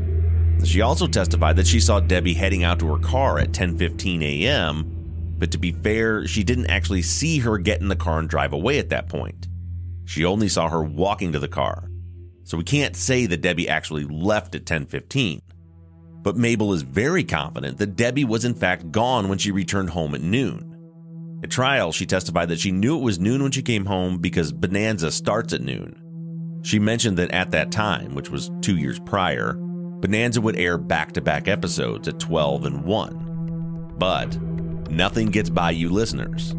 She 0.64 0.80
also 0.80 1.06
testified 1.06 1.56
that 1.56 1.66
she 1.66 1.80
saw 1.80 2.00
Debbie 2.00 2.34
heading 2.34 2.64
out 2.64 2.78
to 2.80 2.92
her 2.94 2.98
car 2.98 3.38
at 3.38 3.52
10:15 3.52 4.22
a.m., 4.22 5.34
but 5.38 5.50
to 5.50 5.58
be 5.58 5.72
fair, 5.72 6.26
she 6.26 6.44
didn't 6.44 6.70
actually 6.70 7.02
see 7.02 7.40
her 7.40 7.58
get 7.58 7.80
in 7.80 7.88
the 7.88 7.96
car 7.96 8.20
and 8.20 8.28
drive 8.28 8.52
away 8.52 8.78
at 8.78 8.90
that 8.90 9.08
point. 9.08 9.48
She 10.04 10.24
only 10.24 10.48
saw 10.48 10.68
her 10.68 10.82
walking 10.82 11.32
to 11.32 11.40
the 11.40 11.48
car. 11.48 11.90
So 12.44 12.56
we 12.56 12.64
can't 12.64 12.94
say 12.94 13.26
that 13.26 13.40
Debbie 13.40 13.68
actually 13.68 14.04
left 14.04 14.54
at 14.54 14.64
10:15. 14.64 15.40
But 16.22 16.36
Mabel 16.36 16.72
is 16.72 16.82
very 16.82 17.24
confident 17.24 17.78
that 17.78 17.96
Debbie 17.96 18.24
was 18.24 18.44
in 18.44 18.54
fact 18.54 18.92
gone 18.92 19.28
when 19.28 19.38
she 19.38 19.50
returned 19.50 19.90
home 19.90 20.14
at 20.14 20.22
noon. 20.22 20.68
At 21.42 21.50
trial, 21.50 21.90
she 21.90 22.06
testified 22.06 22.48
that 22.50 22.60
she 22.60 22.70
knew 22.70 22.96
it 22.96 23.02
was 23.02 23.18
noon 23.18 23.42
when 23.42 23.50
she 23.50 23.62
came 23.62 23.86
home 23.86 24.18
because 24.18 24.52
Bonanza 24.52 25.10
starts 25.10 25.52
at 25.52 25.60
noon. 25.60 26.60
She 26.62 26.78
mentioned 26.78 27.16
that 27.18 27.32
at 27.32 27.50
that 27.50 27.72
time, 27.72 28.14
which 28.14 28.30
was 28.30 28.52
two 28.60 28.76
years 28.76 29.00
prior, 29.00 29.56
Bonanza 30.02 30.40
would 30.40 30.56
air 30.56 30.78
back 30.78 31.12
to 31.12 31.20
back 31.20 31.46
episodes 31.46 32.08
at 32.08 32.18
12 32.18 32.66
and 32.66 32.84
1. 32.84 33.94
But 33.96 34.36
nothing 34.90 35.28
gets 35.28 35.48
by 35.48 35.70
you 35.70 35.90
listeners. 35.90 36.56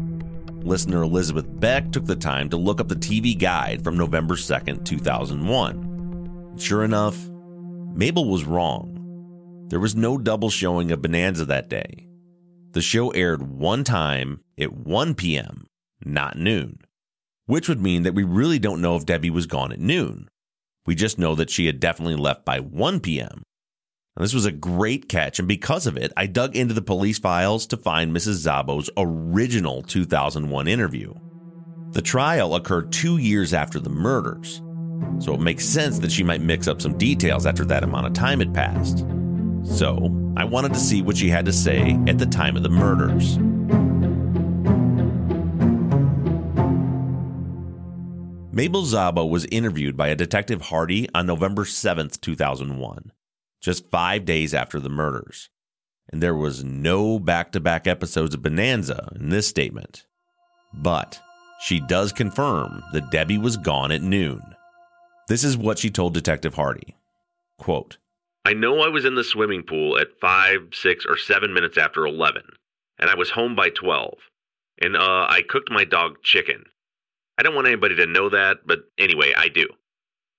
Listener 0.62 1.02
Elizabeth 1.02 1.44
Beck 1.60 1.92
took 1.92 2.06
the 2.06 2.16
time 2.16 2.48
to 2.48 2.56
look 2.56 2.80
up 2.80 2.88
the 2.88 2.96
TV 2.96 3.38
guide 3.38 3.84
from 3.84 3.98
November 3.98 4.34
2nd, 4.34 4.86
2001. 4.86 6.54
Sure 6.56 6.84
enough, 6.84 7.18
Mabel 7.94 8.30
was 8.30 8.46
wrong. 8.46 9.66
There 9.68 9.80
was 9.80 9.94
no 9.94 10.16
double 10.16 10.48
showing 10.48 10.90
of 10.90 11.02
Bonanza 11.02 11.44
that 11.44 11.68
day. 11.68 12.08
The 12.70 12.80
show 12.80 13.10
aired 13.10 13.42
one 13.42 13.84
time 13.84 14.40
at 14.58 14.72
1 14.72 15.16
p.m., 15.16 15.66
not 16.02 16.38
noon, 16.38 16.78
which 17.44 17.68
would 17.68 17.82
mean 17.82 18.04
that 18.04 18.14
we 18.14 18.24
really 18.24 18.58
don't 18.58 18.80
know 18.80 18.96
if 18.96 19.04
Debbie 19.04 19.28
was 19.28 19.46
gone 19.46 19.70
at 19.70 19.80
noon. 19.80 20.30
We 20.86 20.94
just 20.94 21.18
know 21.18 21.34
that 21.34 21.50
she 21.50 21.66
had 21.66 21.80
definitely 21.80 22.16
left 22.16 22.44
by 22.44 22.60
1 22.60 23.00
p.m. 23.00 23.42
Now, 24.16 24.22
this 24.22 24.34
was 24.34 24.44
a 24.44 24.52
great 24.52 25.08
catch, 25.08 25.38
and 25.38 25.48
because 25.48 25.86
of 25.86 25.96
it, 25.96 26.12
I 26.16 26.26
dug 26.26 26.54
into 26.54 26.74
the 26.74 26.82
police 26.82 27.18
files 27.18 27.66
to 27.68 27.76
find 27.76 28.14
Mrs. 28.14 28.46
Szabo's 28.46 28.90
original 28.96 29.82
2001 29.82 30.68
interview. 30.68 31.14
The 31.92 32.02
trial 32.02 32.54
occurred 32.54 32.92
two 32.92 33.16
years 33.16 33.54
after 33.54 33.80
the 33.80 33.90
murders, 33.90 34.62
so 35.18 35.34
it 35.34 35.40
makes 35.40 35.64
sense 35.64 35.98
that 36.00 36.12
she 36.12 36.22
might 36.22 36.42
mix 36.42 36.68
up 36.68 36.82
some 36.82 36.98
details 36.98 37.46
after 37.46 37.64
that 37.64 37.82
amount 37.82 38.06
of 38.06 38.12
time 38.12 38.38
had 38.40 38.54
passed. 38.54 39.04
So, 39.64 40.14
I 40.36 40.44
wanted 40.44 40.74
to 40.74 40.80
see 40.80 41.00
what 41.00 41.16
she 41.16 41.28
had 41.28 41.46
to 41.46 41.52
say 41.52 41.98
at 42.06 42.18
the 42.18 42.26
time 42.26 42.56
of 42.56 42.62
the 42.62 42.68
murders. 42.68 43.38
Mabel 48.54 48.84
Szabo 48.84 49.28
was 49.28 49.46
interviewed 49.46 49.96
by 49.96 50.06
a 50.06 50.14
Detective 50.14 50.62
Hardy 50.62 51.08
on 51.12 51.26
November 51.26 51.64
7th, 51.64 52.20
2001, 52.20 53.10
just 53.60 53.90
five 53.90 54.24
days 54.24 54.54
after 54.54 54.78
the 54.78 54.88
murders. 54.88 55.50
And 56.08 56.22
there 56.22 56.36
was 56.36 56.62
no 56.62 57.18
back 57.18 57.50
to 57.50 57.60
back 57.60 57.88
episodes 57.88 58.32
of 58.32 58.42
Bonanza 58.42 59.10
in 59.16 59.30
this 59.30 59.48
statement. 59.48 60.06
But 60.72 61.20
she 61.62 61.80
does 61.80 62.12
confirm 62.12 62.80
that 62.92 63.10
Debbie 63.10 63.38
was 63.38 63.56
gone 63.56 63.90
at 63.90 64.02
noon. 64.02 64.40
This 65.26 65.42
is 65.42 65.56
what 65.56 65.80
she 65.80 65.90
told 65.90 66.14
Detective 66.14 66.54
Hardy. 66.54 66.94
Quote, 67.58 67.98
I 68.44 68.52
know 68.52 68.82
I 68.82 68.88
was 68.88 69.04
in 69.04 69.16
the 69.16 69.24
swimming 69.24 69.64
pool 69.64 69.98
at 69.98 70.20
5, 70.20 70.68
6, 70.72 71.06
or 71.08 71.16
7 71.16 71.52
minutes 71.52 71.76
after 71.76 72.06
11, 72.06 72.42
and 73.00 73.10
I 73.10 73.16
was 73.16 73.30
home 73.30 73.56
by 73.56 73.70
12. 73.70 74.14
And 74.80 74.96
uh, 74.96 75.26
I 75.28 75.42
cooked 75.42 75.72
my 75.72 75.84
dog 75.84 76.22
chicken. 76.22 76.66
I 77.36 77.42
don't 77.42 77.54
want 77.54 77.66
anybody 77.66 77.96
to 77.96 78.06
know 78.06 78.28
that, 78.28 78.58
but 78.64 78.84
anyway, 78.98 79.32
I 79.36 79.48
do. 79.48 79.66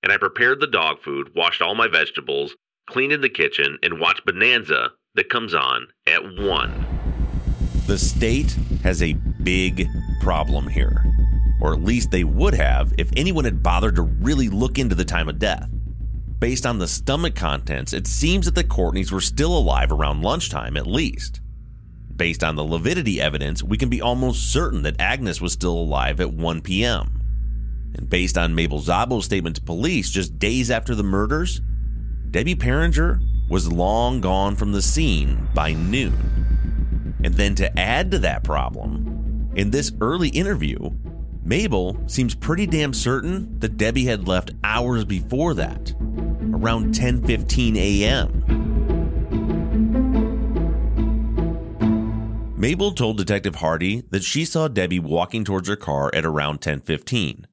And 0.02 0.14
I 0.14 0.18
prepared 0.18 0.62
the 0.62 0.68
dog 0.68 1.02
food, 1.02 1.36
washed 1.36 1.62
all 1.62 1.76
my 1.76 1.88
vegetables, 1.88 2.56
cleaned 2.88 3.12
in 3.12 3.22
the 3.22 3.30
kitchen, 3.30 3.78
and 3.84 4.00
watched 4.00 4.26
Bonanza 4.26 4.92
that 5.16 5.30
comes 5.30 5.54
on 5.54 5.88
at 6.08 6.24
1. 6.40 6.86
The 7.88 7.98
state 7.98 8.58
has 8.84 9.02
a 9.02 9.14
big 9.14 9.88
problem 10.22 10.68
here. 10.68 11.04
Or 11.62 11.74
at 11.74 11.84
least 11.84 12.12
they 12.12 12.24
would 12.24 12.54
have 12.54 12.94
if 12.98 13.10
anyone 13.16 13.46
had 13.46 13.64
bothered 13.64 13.96
to 13.96 14.04
really 14.04 14.50
look 14.50 14.78
into 14.78 14.96
the 14.96 15.06
time 15.06 15.28
of 15.28 15.40
death. 15.40 15.70
Based 16.40 16.66
on 16.66 16.80
the 16.80 16.88
stomach 16.88 17.36
contents, 17.36 17.94
it 17.94 18.08
seems 18.08 18.46
that 18.46 18.56
the 18.56 18.64
Courtneys 18.64 19.12
were 19.12 19.22
still 19.22 19.58
alive 19.58 19.92
around 19.92 20.22
lunchtime 20.22 20.78
at 20.78 20.88
least. 20.88 21.42
Based 22.16 22.44
on 22.44 22.56
the 22.56 22.64
lividity 22.64 23.20
evidence, 23.20 23.62
we 23.62 23.78
can 23.78 23.90
be 23.90 24.02
almost 24.02 24.52
certain 24.52 24.84
that 24.84 25.00
Agnes 25.00 25.42
was 25.42 25.52
still 25.52 25.74
alive 25.74 26.22
at 26.22 26.34
1 26.34 26.62
p.m. 26.62 27.22
And 27.94 28.10
based 28.10 28.38
on 28.38 28.56
Mabel 28.56 28.80
Szabo's 28.80 29.26
statement 29.26 29.58
to 29.58 29.62
police 29.62 30.10
just 30.10 30.40
days 30.40 30.72
after 30.72 30.96
the 30.96 31.04
murders, 31.04 31.62
Debbie 32.32 32.56
Pieringer 32.56 33.22
was 33.50 33.72
long 33.72 34.22
gone 34.22 34.56
from 34.56 34.72
the 34.72 34.82
scene 34.82 35.50
by 35.54 35.74
noon. 35.74 37.16
And 37.24 37.34
then 37.34 37.56
to 37.56 37.80
add 37.80 38.12
to 38.12 38.20
that 38.20 38.44
problem, 38.44 39.52
in 39.56 39.72
this 39.72 39.92
early 40.00 40.30
interview, 40.30 40.92
Mabel 41.44 41.98
seems 42.08 42.34
pretty 42.34 42.66
damn 42.66 42.94
certain 42.94 43.60
that 43.60 43.78
Debbie 43.78 44.06
had 44.06 44.28
left 44.28 44.52
hours 44.64 45.06
before 45.06 45.54
that, 45.56 45.94
around 46.54 46.94
10:15 46.94 47.78
a.m. 47.78 48.55
Mabel 52.66 52.94
told 52.94 53.18
Detective 53.18 53.58
Hardy 53.58 54.02
that 54.10 54.24
she 54.24 54.44
saw 54.44 54.68
Debbie 54.68 54.98
walking 54.98 55.44
towards 55.44 55.70
her 55.70 55.76
car 55.76 56.10
at 56.16 56.26
around 56.26 56.62
10:15. 56.62 57.46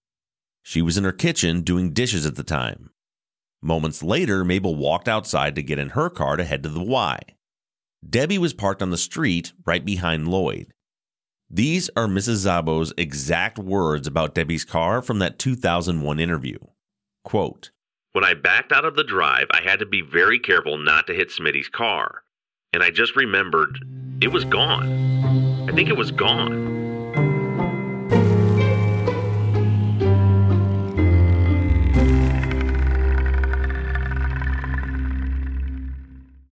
She 0.62 0.80
was 0.80 0.96
in 0.96 1.04
her 1.04 1.12
kitchen 1.12 1.60
doing 1.60 1.92
dishes 1.92 2.24
at 2.24 2.36
the 2.36 2.42
time. 2.42 2.88
Moments 3.60 4.02
later, 4.02 4.42
Mabel 4.42 4.74
walked 4.74 5.08
outside 5.08 5.54
to 5.54 5.62
get 5.62 5.78
in 5.78 5.90
her 5.90 6.08
car 6.08 6.38
to 6.38 6.44
head 6.44 6.62
to 6.62 6.70
the 6.70 6.82
Y. 6.82 7.18
Debbie 8.08 8.38
was 8.38 8.54
parked 8.54 8.80
on 8.80 8.88
the 8.88 8.96
street 8.96 9.52
right 9.66 9.84
behind 9.84 10.28
Lloyd. 10.28 10.72
These 11.50 11.90
are 11.94 12.06
Mrs. 12.06 12.46
Szabo's 12.46 12.94
exact 12.96 13.58
words 13.58 14.06
about 14.06 14.34
Debbie's 14.34 14.64
car 14.64 15.02
from 15.02 15.18
that 15.18 15.38
2001 15.38 16.20
interview. 16.20 16.56
Quote, 17.22 17.70
When 18.12 18.24
I 18.24 18.32
backed 18.32 18.72
out 18.72 18.86
of 18.86 18.96
the 18.96 19.04
drive, 19.04 19.48
I 19.50 19.60
had 19.60 19.78
to 19.80 19.86
be 19.86 20.00
very 20.00 20.38
careful 20.38 20.78
not 20.78 21.06
to 21.08 21.14
hit 21.14 21.30
Smitty's 21.30 21.68
car. 21.68 22.22
And 22.72 22.82
I 22.82 22.88
just 22.88 23.14
remembered 23.14 23.78
it 24.22 24.30
was 24.30 24.44
gone. 24.44 25.68
I 25.68 25.72
think 25.72 25.88
it 25.88 25.96
was 25.96 26.12
gone. 26.12 26.81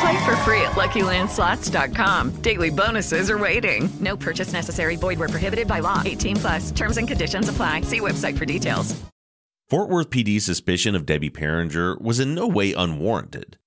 Play 0.00 0.24
for 0.24 0.36
free 0.38 0.60
at 0.62 0.72
LuckyLandSlots.com. 0.72 2.42
Daily 2.42 2.70
bonuses 2.70 3.30
are 3.30 3.38
waiting. 3.38 3.88
No 4.00 4.16
purchase 4.16 4.52
necessary. 4.52 4.96
Void 4.96 5.18
where 5.18 5.28
prohibited 5.28 5.66
by 5.66 5.78
law. 5.78 6.02
18 6.04 6.36
plus. 6.36 6.70
Terms 6.72 6.98
and 6.98 7.08
conditions 7.08 7.48
apply. 7.48 7.82
See 7.82 8.00
website 8.00 8.36
for 8.36 8.44
details. 8.44 8.94
Fort 9.68 9.88
Worth 9.88 10.10
PD's 10.10 10.44
suspicion 10.44 10.94
of 10.94 11.06
Debbie 11.06 11.30
Pieringer 11.30 12.00
was 12.00 12.20
in 12.20 12.36
no 12.36 12.46
way 12.46 12.72
unwarranted. 12.72 13.58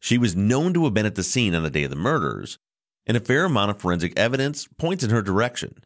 She 0.00 0.16
was 0.16 0.34
known 0.34 0.72
to 0.72 0.84
have 0.84 0.94
been 0.94 1.04
at 1.04 1.16
the 1.16 1.22
scene 1.22 1.54
on 1.54 1.62
the 1.62 1.70
day 1.70 1.84
of 1.84 1.90
the 1.90 1.96
murders, 1.96 2.58
and 3.06 3.14
a 3.14 3.20
fair 3.20 3.44
amount 3.44 3.70
of 3.70 3.78
forensic 3.78 4.18
evidence 4.18 4.66
points 4.78 5.04
in 5.04 5.10
her 5.10 5.20
direction. 5.20 5.84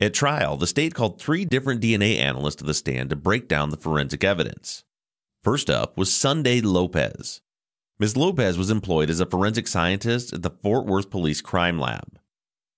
At 0.00 0.14
trial, 0.14 0.56
the 0.56 0.66
state 0.66 0.94
called 0.94 1.20
three 1.20 1.44
different 1.44 1.80
DNA 1.80 2.18
analysts 2.18 2.56
to 2.56 2.64
the 2.64 2.74
stand 2.74 3.10
to 3.10 3.16
break 3.16 3.46
down 3.46 3.70
the 3.70 3.76
forensic 3.76 4.24
evidence. 4.24 4.82
First 5.44 5.70
up 5.70 5.96
was 5.96 6.12
Sunday 6.12 6.60
Lopez. 6.60 7.40
Ms. 8.00 8.16
Lopez 8.16 8.56
was 8.56 8.70
employed 8.70 9.10
as 9.10 9.18
a 9.18 9.26
forensic 9.26 9.66
scientist 9.66 10.32
at 10.32 10.42
the 10.42 10.50
Fort 10.50 10.86
Worth 10.86 11.10
Police 11.10 11.40
Crime 11.40 11.80
Lab. 11.80 12.20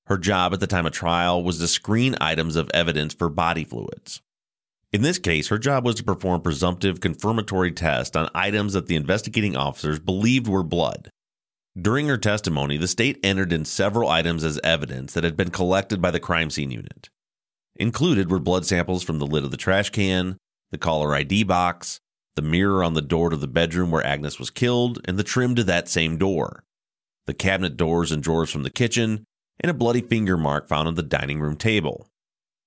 Her 0.06 0.16
job 0.16 0.54
at 0.54 0.60
the 0.60 0.66
time 0.66 0.86
of 0.86 0.92
trial 0.92 1.44
was 1.44 1.58
to 1.58 1.68
screen 1.68 2.16
items 2.22 2.56
of 2.56 2.70
evidence 2.72 3.12
for 3.12 3.28
body 3.28 3.64
fluids. 3.64 4.22
In 4.94 5.02
this 5.02 5.18
case, 5.18 5.48
her 5.48 5.58
job 5.58 5.84
was 5.84 5.96
to 5.96 6.04
perform 6.04 6.40
presumptive 6.40 7.00
confirmatory 7.00 7.70
tests 7.70 8.16
on 8.16 8.30
items 8.34 8.72
that 8.72 8.86
the 8.86 8.96
investigating 8.96 9.58
officers 9.58 9.98
believed 9.98 10.48
were 10.48 10.62
blood. 10.62 11.10
During 11.78 12.08
her 12.08 12.16
testimony, 12.16 12.78
the 12.78 12.88
state 12.88 13.20
entered 13.22 13.52
in 13.52 13.66
several 13.66 14.08
items 14.08 14.42
as 14.42 14.58
evidence 14.64 15.12
that 15.12 15.24
had 15.24 15.36
been 15.36 15.50
collected 15.50 16.00
by 16.00 16.10
the 16.10 16.18
crime 16.18 16.48
scene 16.48 16.70
unit. 16.70 17.10
Included 17.76 18.30
were 18.30 18.40
blood 18.40 18.64
samples 18.64 19.02
from 19.02 19.18
the 19.18 19.26
lid 19.26 19.44
of 19.44 19.50
the 19.50 19.58
trash 19.58 19.90
can, 19.90 20.38
the 20.70 20.78
caller 20.78 21.14
ID 21.14 21.44
box, 21.44 22.00
the 22.40 22.49
mirror 22.49 22.82
on 22.82 22.95
the 22.95 23.02
door 23.02 23.28
to 23.28 23.36
the 23.36 23.47
bedroom 23.47 23.91
where 23.91 24.06
Agnes 24.06 24.38
was 24.38 24.49
killed, 24.49 24.99
and 25.04 25.19
the 25.19 25.23
trim 25.23 25.54
to 25.54 25.62
that 25.62 25.91
same 25.91 26.17
door, 26.17 26.64
the 27.26 27.34
cabinet 27.34 27.76
doors 27.76 28.10
and 28.10 28.23
drawers 28.23 28.50
from 28.50 28.62
the 28.62 28.71
kitchen, 28.71 29.25
and 29.60 29.69
a 29.69 29.75
bloody 29.75 30.00
finger 30.00 30.38
mark 30.38 30.67
found 30.67 30.88
on 30.88 30.95
the 30.95 31.02
dining 31.02 31.38
room 31.38 31.54
table. 31.54 32.08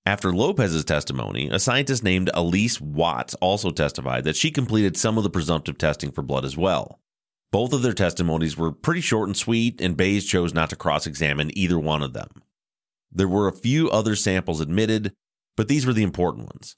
After 0.05 0.31
Lopez's 0.31 0.85
testimony, 0.85 1.49
a 1.49 1.57
scientist 1.57 2.03
named 2.03 2.29
Elise 2.35 2.79
Watts 2.79 3.33
also 3.35 3.71
testified 3.71 4.25
that 4.25 4.35
she 4.35 4.51
completed 4.51 4.95
some 4.95 5.17
of 5.17 5.23
the 5.23 5.29
presumptive 5.31 5.79
testing 5.79 6.11
for 6.11 6.21
blood 6.21 6.45
as 6.45 6.55
well. 6.55 6.99
Both 7.51 7.73
of 7.73 7.81
their 7.81 7.93
testimonies 7.93 8.55
were 8.55 8.71
pretty 8.71 9.01
short 9.01 9.27
and 9.27 9.35
sweet, 9.35 9.81
and 9.81 9.97
Bays 9.97 10.23
chose 10.23 10.53
not 10.53 10.69
to 10.69 10.75
cross 10.75 11.07
examine 11.07 11.57
either 11.57 11.79
one 11.79 12.03
of 12.03 12.13
them. 12.13 12.43
There 13.11 13.27
were 13.27 13.47
a 13.47 13.53
few 13.53 13.89
other 13.89 14.15
samples 14.15 14.61
admitted, 14.61 15.13
but 15.57 15.67
these 15.67 15.87
were 15.87 15.93
the 15.93 16.03
important 16.03 16.45
ones. 16.53 16.75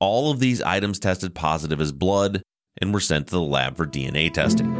All 0.00 0.30
of 0.30 0.38
these 0.38 0.62
items 0.62 1.00
tested 1.00 1.34
positive 1.34 1.80
as 1.80 1.90
blood 1.90 2.42
and 2.80 2.94
were 2.94 3.00
sent 3.00 3.26
to 3.26 3.32
the 3.32 3.42
lab 3.42 3.76
for 3.76 3.86
DNA 3.86 4.32
testing. 4.32 4.72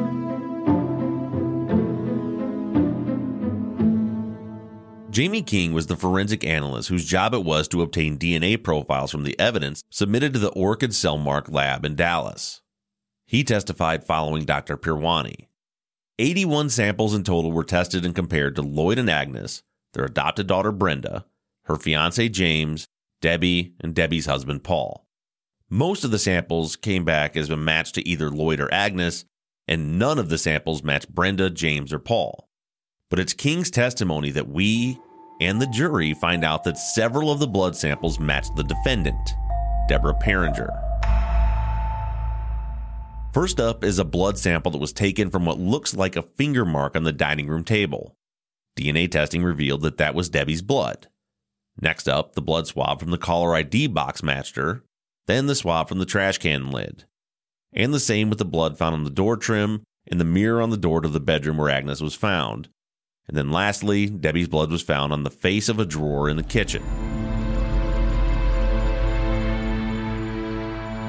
Jamie 5.11 5.43
King 5.43 5.73
was 5.73 5.89
the 5.89 5.97
forensic 5.97 6.45
analyst 6.45 6.91
whose 6.91 7.05
job 7.05 7.35
it 7.35 7.43
was 7.43 7.67
to 7.69 7.83
obtain 7.83 8.17
DNA 8.19 8.63
profiles 8.63 9.11
from 9.11 9.25
the 9.25 9.39
evidence 9.41 9.83
submitted 9.91 10.33
to 10.33 10.39
the 10.39 10.51
Orchid 10.51 10.91
Cellmark 10.91 11.51
lab 11.53 11.85
in 11.85 11.97
Dallas. 11.97 12.61
He 13.27 13.43
testified 13.43 14.05
following 14.05 14.45
Dr. 14.45 14.77
Peerwani. 14.77 15.49
81 16.21 16.71
samples 16.71 17.15
in 17.15 17.25
total 17.25 17.51
were 17.51 17.65
tested 17.65 18.05
and 18.05 18.15
compared 18.15 18.55
to 18.55 18.63
Lloyd 18.63 18.99
and 18.99 19.11
Agnes, 19.11 19.65
their 19.93 20.05
adopted 20.05 20.47
daughter 20.47 20.71
Brenda, 20.71 21.25
her 21.65 21.77
fiance 21.77 22.29
James, 22.29 22.87
Debbie, 23.21 23.75
and 23.81 23.95
Debbie's 23.95 24.27
husband 24.27 24.63
Paul. 24.63 25.08
Most 25.71 26.03
of 26.03 26.11
the 26.11 26.19
samples 26.19 26.77
came 26.77 27.05
back 27.05 27.37
as 27.37 27.51
a 27.51 27.57
match 27.57 27.93
to 27.93 28.09
either 28.09 28.31
Lloyd 28.31 28.59
or 28.59 28.73
Agnes, 28.73 29.27
and 29.67 29.99
none 29.99 30.19
of 30.19 30.31
the 30.31 30.39
samples 30.39 30.83
matched 30.83 31.15
Brenda, 31.15 31.51
James, 31.51 31.93
or 31.93 31.99
Paul. 31.99 32.49
But 33.11 33.19
it's 33.19 33.35
King's 33.35 33.71
testimony 33.71 34.31
that 34.31 34.49
we 34.49 34.99
and 35.43 35.61
the 35.61 35.67
jury 35.67 36.15
find 36.15 36.43
out 36.43 36.65
that 36.65 36.79
several 36.79 37.31
of 37.31 37.39
the 37.39 37.47
blood 37.47 37.77
samples 37.77 38.19
matched 38.19 38.57
the 38.57 38.65
defendant, 38.65 39.35
Deborah 39.91 40.15
Pieringer. 40.15 40.71
First 43.35 43.61
up 43.61 43.85
is 43.85 43.99
a 43.99 44.07
blood 44.07 44.39
sample 44.39 44.73
that 44.73 44.79
was 44.79 44.95
taken 44.95 45.29
from 45.29 45.45
what 45.45 45.59
looks 45.59 45.95
like 45.95 46.17
a 46.17 46.23
finger 46.23 46.65
mark 46.65 46.97
on 46.97 47.05
the 47.05 47.13
dining 47.13 47.47
room 47.47 47.63
table. 47.63 48.17
DNA 48.75 49.11
testing 49.11 49.45
revealed 49.45 49.83
that 49.83 49.99
that 49.99 50.15
was 50.15 50.31
Debbie's 50.31 50.63
blood. 50.63 51.09
Next 51.79 52.09
up, 52.09 52.35
the 52.35 52.41
blood 52.41 52.67
swab 52.67 53.01
from 53.01 53.11
the 53.11 53.19
caller 53.19 53.55
ID 53.55 53.89
box 53.89 54.23
matched 54.23 54.57
her, 54.57 54.83
then 55.29 55.47
the 55.47 55.55
swab 55.55 55.89
from 55.89 55.99
the 55.99 56.07
trash 56.07 56.39
can 56.39 56.71
lid. 56.71 57.05
And 57.75 57.93
the 57.93 58.01
same 58.01 58.31
with 58.31 58.39
the 58.39 58.47
blood 58.47 58.79
found 58.79 58.95
on 58.95 59.05
the 59.05 59.11
door 59.11 59.37
trim 59.37 59.83
and 60.11 60.19
the 60.19 60.25
mirror 60.25 60.63
on 60.63 60.71
the 60.71 60.77
door 60.79 61.03
to 61.03 61.09
the 61.09 61.21
bedroom 61.21 61.59
where 61.59 61.69
Agnes 61.69 62.01
was 62.01 62.15
found. 62.15 62.71
And 63.29 63.37
then 63.37 63.53
lastly, 63.53 64.07
Debbie's 64.07 64.49
blood 64.49 64.71
was 64.71 64.83
found 64.83 65.13
on 65.13 65.23
the 65.23 65.31
face 65.31 65.69
of 65.69 65.79
a 65.79 65.85
drawer 65.85 66.31
in 66.31 66.39
the 66.39 66.43
kitchen. 66.43 66.83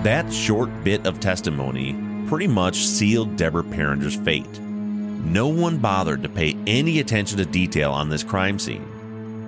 That 0.04 0.32
short 0.32 0.84
bit 0.84 1.08
of 1.08 1.22
testimony 1.22 1.94
pretty 2.28 2.48
much 2.48 2.76
sealed 2.76 3.38
Deborah 3.38 3.64
Pieringer's 3.64 4.18
fate. 4.18 4.60
No 4.60 5.48
one 5.48 5.78
bothered 5.78 6.24
to 6.24 6.30
pay 6.30 6.58
any 6.68 7.00
attention 7.00 7.38
to 7.38 7.46
detail 7.46 7.94
on 7.94 8.10
this 8.10 8.24
crime 8.24 8.60
scene. 8.60 8.86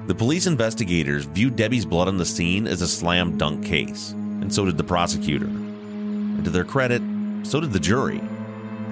The 0.08 0.16
police 0.16 0.48
investigators 0.48 1.26
viewed 1.26 1.58
Debbie's 1.58 1.86
blood 1.86 2.08
on 2.08 2.18
the 2.18 2.26
scene 2.26 2.68
as 2.68 2.82
a 2.82 2.88
slam 2.88 3.38
dunk 3.38 3.66
case 3.66 4.16
and 4.42 4.54
so 4.54 4.66
did 4.66 4.78
the 4.78 4.84
prosecutor. 4.84 5.46
And 5.46 6.44
to 6.44 6.50
their 6.50 6.66
credit, 6.66 7.02
so 7.44 7.60
did 7.62 7.72
the 7.72 7.80
jury. 7.80 8.22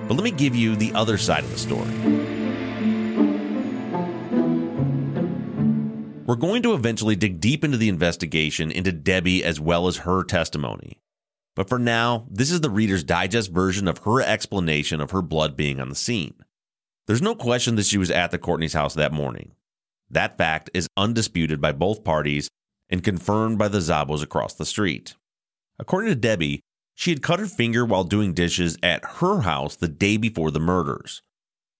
But 0.07 0.15
let 0.15 0.23
me 0.23 0.31
give 0.31 0.55
you 0.55 0.75
the 0.75 0.93
other 0.93 1.17
side 1.17 1.43
of 1.43 1.51
the 1.51 1.57
story. 1.57 1.89
We're 6.25 6.35
going 6.35 6.62
to 6.62 6.73
eventually 6.73 7.15
dig 7.15 7.39
deep 7.39 7.63
into 7.63 7.77
the 7.77 7.89
investigation 7.89 8.69
into 8.69 8.91
Debbie 8.91 9.43
as 9.43 9.59
well 9.59 9.88
as 9.88 9.97
her 9.97 10.23
testimony. 10.23 11.01
But 11.55 11.67
for 11.67 11.79
now, 11.79 12.27
this 12.29 12.51
is 12.51 12.62
the 12.62 12.69
Reader's 12.69 13.03
Digest 13.03 13.51
version 13.51 13.88
of 13.88 13.99
her 14.05 14.21
explanation 14.21 15.01
of 15.01 15.12
her 15.12 15.21
blood 15.21 15.57
being 15.57 15.79
on 15.79 15.89
the 15.89 15.95
scene. 15.95 16.35
There's 17.07 17.21
no 17.21 17.33
question 17.33 17.75
that 17.75 17.88
she 17.88 17.97
was 17.97 18.12
at 18.12 18.29
the 18.29 18.38
Courtney's 18.38 18.73
house 18.73 18.93
that 18.93 19.12
morning. 19.12 19.53
That 20.12 20.38
fact 20.38 20.69
is 20.73 20.88
undisputed 20.95 21.59
by 21.59 21.71
both 21.71 22.03
parties 22.03 22.47
and 22.89 23.03
confirmed 23.03 23.57
by 23.57 23.67
the 23.67 23.79
Szabos 23.79 24.23
across 24.23 24.53
the 24.53 24.65
street. 24.65 25.15
According 25.80 26.10
to 26.10 26.15
Debbie, 26.15 26.62
she 26.94 27.12
had 27.12 27.24
cut 27.24 27.39
her 27.39 27.46
finger 27.46 27.86
while 27.86 28.04
doing 28.04 28.34
dishes 28.34 28.78
at 28.84 29.06
her 29.06 29.42
house 29.42 29.76
the 29.76 29.88
day 29.88 30.18
before 30.18 30.52
the 30.52 30.60
murders. 30.60 31.22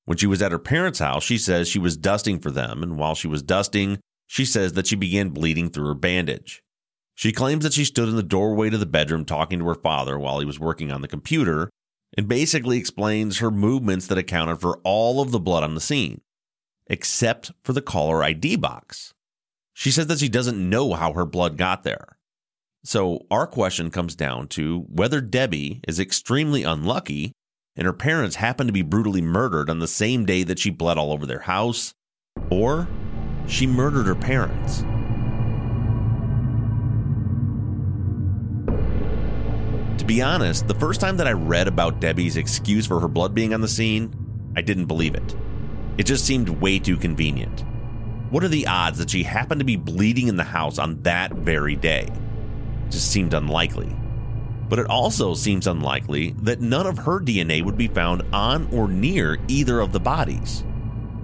When 0.06 0.18
she 0.18 0.28
was 0.28 0.42
at 0.42 0.54
her 0.54 0.60
parents' 0.60 1.00
house, 1.00 1.24
she 1.24 1.38
says 1.38 1.68
she 1.68 1.78
was 1.78 1.98
dusting 1.98 2.40
for 2.40 2.50
them, 2.50 2.82
and 2.82 2.98
while 2.98 3.16
she 3.16 3.28
was 3.28 3.44
dusting, 3.44 4.00
she 4.26 4.46
says 4.46 4.74
that 4.74 4.88
she 4.88 4.96
began 4.96 5.30
bleeding 5.30 5.70
through 5.70 5.88
her 5.88 5.94
bandage. 5.94 6.64
She 7.16 7.34
claims 7.34 7.64
that 7.64 7.74
she 7.74 7.84
stood 7.84 8.08
in 8.08 8.16
the 8.16 8.24
doorway 8.24 8.70
to 8.70 8.78
the 8.78 8.86
bedroom 8.86 9.26
talking 9.26 9.60
to 9.60 9.66
her 9.66 9.76
father 9.76 10.18
while 10.18 10.40
he 10.40 10.46
was 10.46 10.60
working 10.60 10.90
on 10.90 11.02
the 11.02 11.08
computer, 11.08 11.70
and 12.18 12.30
basically 12.30 12.78
explains 12.78 13.40
her 13.40 13.52
movements 13.52 14.08
that 14.08 14.18
accounted 14.18 14.62
for 14.62 14.80
all 14.84 15.22
of 15.22 15.32
the 15.32 15.40
blood 15.40 15.64
on 15.64 15.76
the 15.76 15.82
scene, 15.82 16.22
except 16.88 17.52
for 17.62 17.74
the 17.74 17.82
caller 17.82 18.24
ID 18.24 18.56
box. 18.56 19.14
She 19.74 19.92
says 19.92 20.08
that 20.08 20.20
she 20.20 20.30
doesn't 20.30 20.70
know 20.70 20.94
how 20.94 21.12
her 21.14 21.26
blood 21.26 21.58
got 21.58 21.84
there. 21.84 22.18
So, 22.84 23.26
our 23.30 23.46
question 23.46 23.92
comes 23.92 24.16
down 24.16 24.48
to 24.50 24.86
whether 24.88 25.20
Debbie 25.20 25.82
is 25.88 26.00
extremely 26.00 26.64
unlucky 26.64 27.34
and 27.76 27.86
her 27.86 27.94
parents 27.94 28.38
happen 28.38 28.68
to 28.68 28.74
be 28.74 28.82
brutally 28.82 29.22
murdered 29.22 29.70
on 29.70 29.80
the 29.80 29.88
same 29.88 30.26
day 30.26 30.44
that 30.44 30.60
she 30.60 30.70
bled 30.70 30.98
all 30.98 31.12
over 31.12 31.26
their 31.26 31.40
house, 31.40 31.94
or 32.50 32.88
she 33.48 33.68
murdered 33.68 34.06
her 34.06 34.16
parents. 34.16 34.80
To 39.98 40.06
be 40.06 40.22
honest, 40.22 40.68
the 40.68 40.74
first 40.76 41.02
time 41.02 41.18
that 41.18 41.28
I 41.28 41.34
read 41.34 41.68
about 41.68 42.00
Debbie's 42.00 42.38
excuse 42.38 42.86
for 42.86 43.00
her 43.00 43.08
blood 43.08 43.34
being 43.34 43.54
on 43.54 43.62
the 43.62 43.68
scene, 43.68 44.14
I 44.56 44.62
didn't 44.62 44.86
believe 44.86 45.16
it. 45.16 45.36
It 45.98 46.06
just 46.06 46.26
seemed 46.26 46.50
way 46.50 46.80
too 46.80 46.98
convenient. 46.98 47.66
What 48.30 48.44
are 48.44 48.50
the 48.50 48.68
odds 48.68 48.98
that 49.00 49.10
she 49.10 49.24
happened 49.24 49.60
to 49.60 49.66
be 49.66 49.76
bleeding 49.76 50.28
in 50.28 50.38
the 50.38 50.44
house 50.44 50.80
on 50.80 51.02
that 51.04 51.34
very 51.34 51.76
day? 51.76 52.10
Just 52.90 53.12
seemed 53.12 53.34
unlikely. 53.34 53.96
But 54.68 54.80
it 54.80 54.88
also 54.88 55.34
seems 55.34 55.68
unlikely 55.68 56.32
that 56.44 56.62
none 56.62 56.86
of 56.86 56.98
her 57.00 57.20
DNA 57.20 57.64
would 57.64 57.78
be 57.78 57.88
found 57.88 58.24
on 58.34 58.68
or 58.72 58.88
near 58.88 59.38
either 59.48 59.80
of 59.80 59.92
the 59.92 60.00
bodies. 60.00 60.64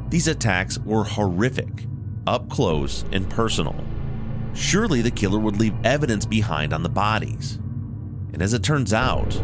These 0.10 0.28
attacks 0.28 0.78
were 0.80 1.04
horrific, 1.04 1.86
up 2.28 2.50
close 2.50 3.06
and 3.12 3.30
personal. 3.30 3.76
Surely 4.54 5.02
the 5.02 5.12
killer 5.12 5.40
would 5.40 5.60
leave 5.60 5.76
evidence 5.84 6.26
behind 6.26 6.74
on 6.74 6.82
the 6.82 6.90
bodies. 6.90 7.58
And 8.34 8.42
as 8.42 8.54
it 8.54 8.64
turns 8.64 8.94
out, 8.94 9.40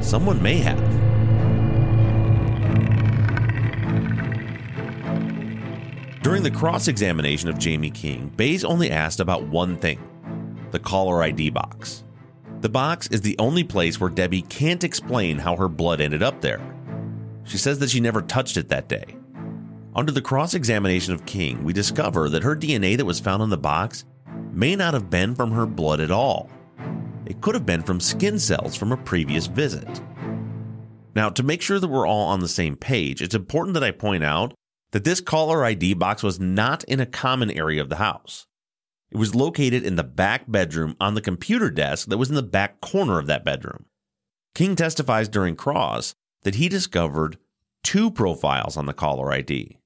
someone 0.00 0.42
may 0.42 0.58
have. 0.58 0.78
During 6.22 6.42
the 6.42 6.50
cross 6.50 6.88
examination 6.88 7.48
of 7.48 7.58
Jamie 7.58 7.90
King, 7.90 8.32
Bays 8.36 8.64
only 8.64 8.90
asked 8.90 9.20
about 9.20 9.42
one 9.42 9.76
thing 9.76 9.98
the 10.72 10.80
caller 10.80 11.22
ID 11.22 11.50
box. 11.50 12.04
The 12.60 12.68
box 12.68 13.08
is 13.08 13.20
the 13.20 13.38
only 13.38 13.64
place 13.64 14.00
where 14.00 14.10
Debbie 14.10 14.42
can't 14.42 14.84
explain 14.84 15.38
how 15.38 15.56
her 15.56 15.68
blood 15.68 16.00
ended 16.00 16.22
up 16.22 16.40
there. 16.40 16.60
She 17.44 17.58
says 17.58 17.78
that 17.80 17.90
she 17.90 18.00
never 18.00 18.22
touched 18.22 18.56
it 18.56 18.68
that 18.68 18.88
day. 18.88 19.16
Under 19.94 20.12
the 20.12 20.22
cross 20.22 20.54
examination 20.54 21.12
of 21.12 21.26
King, 21.26 21.64
we 21.64 21.72
discover 21.72 22.28
that 22.30 22.42
her 22.42 22.56
DNA 22.56 22.96
that 22.96 23.04
was 23.04 23.20
found 23.20 23.42
on 23.42 23.50
the 23.50 23.58
box 23.58 24.04
may 24.52 24.74
not 24.74 24.94
have 24.94 25.10
been 25.10 25.34
from 25.34 25.50
her 25.50 25.66
blood 25.66 26.00
at 26.00 26.10
all. 26.10 26.48
It 27.26 27.40
could 27.40 27.54
have 27.54 27.66
been 27.66 27.82
from 27.82 28.00
skin 28.00 28.38
cells 28.38 28.76
from 28.76 28.92
a 28.92 28.96
previous 28.96 29.46
visit. 29.46 30.00
Now, 31.14 31.28
to 31.30 31.42
make 31.42 31.60
sure 31.60 31.78
that 31.78 31.88
we're 31.88 32.06
all 32.06 32.28
on 32.28 32.40
the 32.40 32.48
same 32.48 32.76
page, 32.76 33.20
it's 33.20 33.34
important 33.34 33.74
that 33.74 33.84
I 33.84 33.90
point 33.90 34.24
out 34.24 34.54
that 34.92 35.04
this 35.04 35.20
caller 35.20 35.64
ID 35.64 35.94
box 35.94 36.22
was 36.22 36.40
not 36.40 36.84
in 36.84 37.00
a 37.00 37.06
common 37.06 37.50
area 37.50 37.80
of 37.82 37.88
the 37.88 37.96
house. 37.96 38.46
It 39.12 39.18
was 39.18 39.34
located 39.34 39.84
in 39.84 39.96
the 39.96 40.02
back 40.02 40.50
bedroom 40.50 40.96
on 40.98 41.12
the 41.12 41.20
computer 41.20 41.70
desk 41.70 42.08
that 42.08 42.16
was 42.16 42.30
in 42.30 42.34
the 42.34 42.42
back 42.42 42.80
corner 42.80 43.18
of 43.18 43.26
that 43.26 43.44
bedroom. 43.44 43.84
King 44.54 44.74
testifies 44.74 45.28
during 45.28 45.54
cross 45.54 46.14
that 46.44 46.54
he 46.54 46.66
discovered 46.66 47.36
two 47.84 48.10
profiles 48.10 48.74
on 48.74 48.86
the 48.86 48.94
caller 48.94 49.30
ID. 49.30 49.76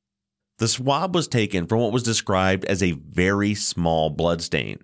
The 0.58 0.68
swab 0.68 1.12
was 1.12 1.26
taken 1.26 1.66
from 1.66 1.80
what 1.80 1.92
was 1.92 2.04
described 2.04 2.64
as 2.66 2.84
a 2.84 2.92
very 2.92 3.52
small 3.54 4.10
bloodstain. 4.10 4.78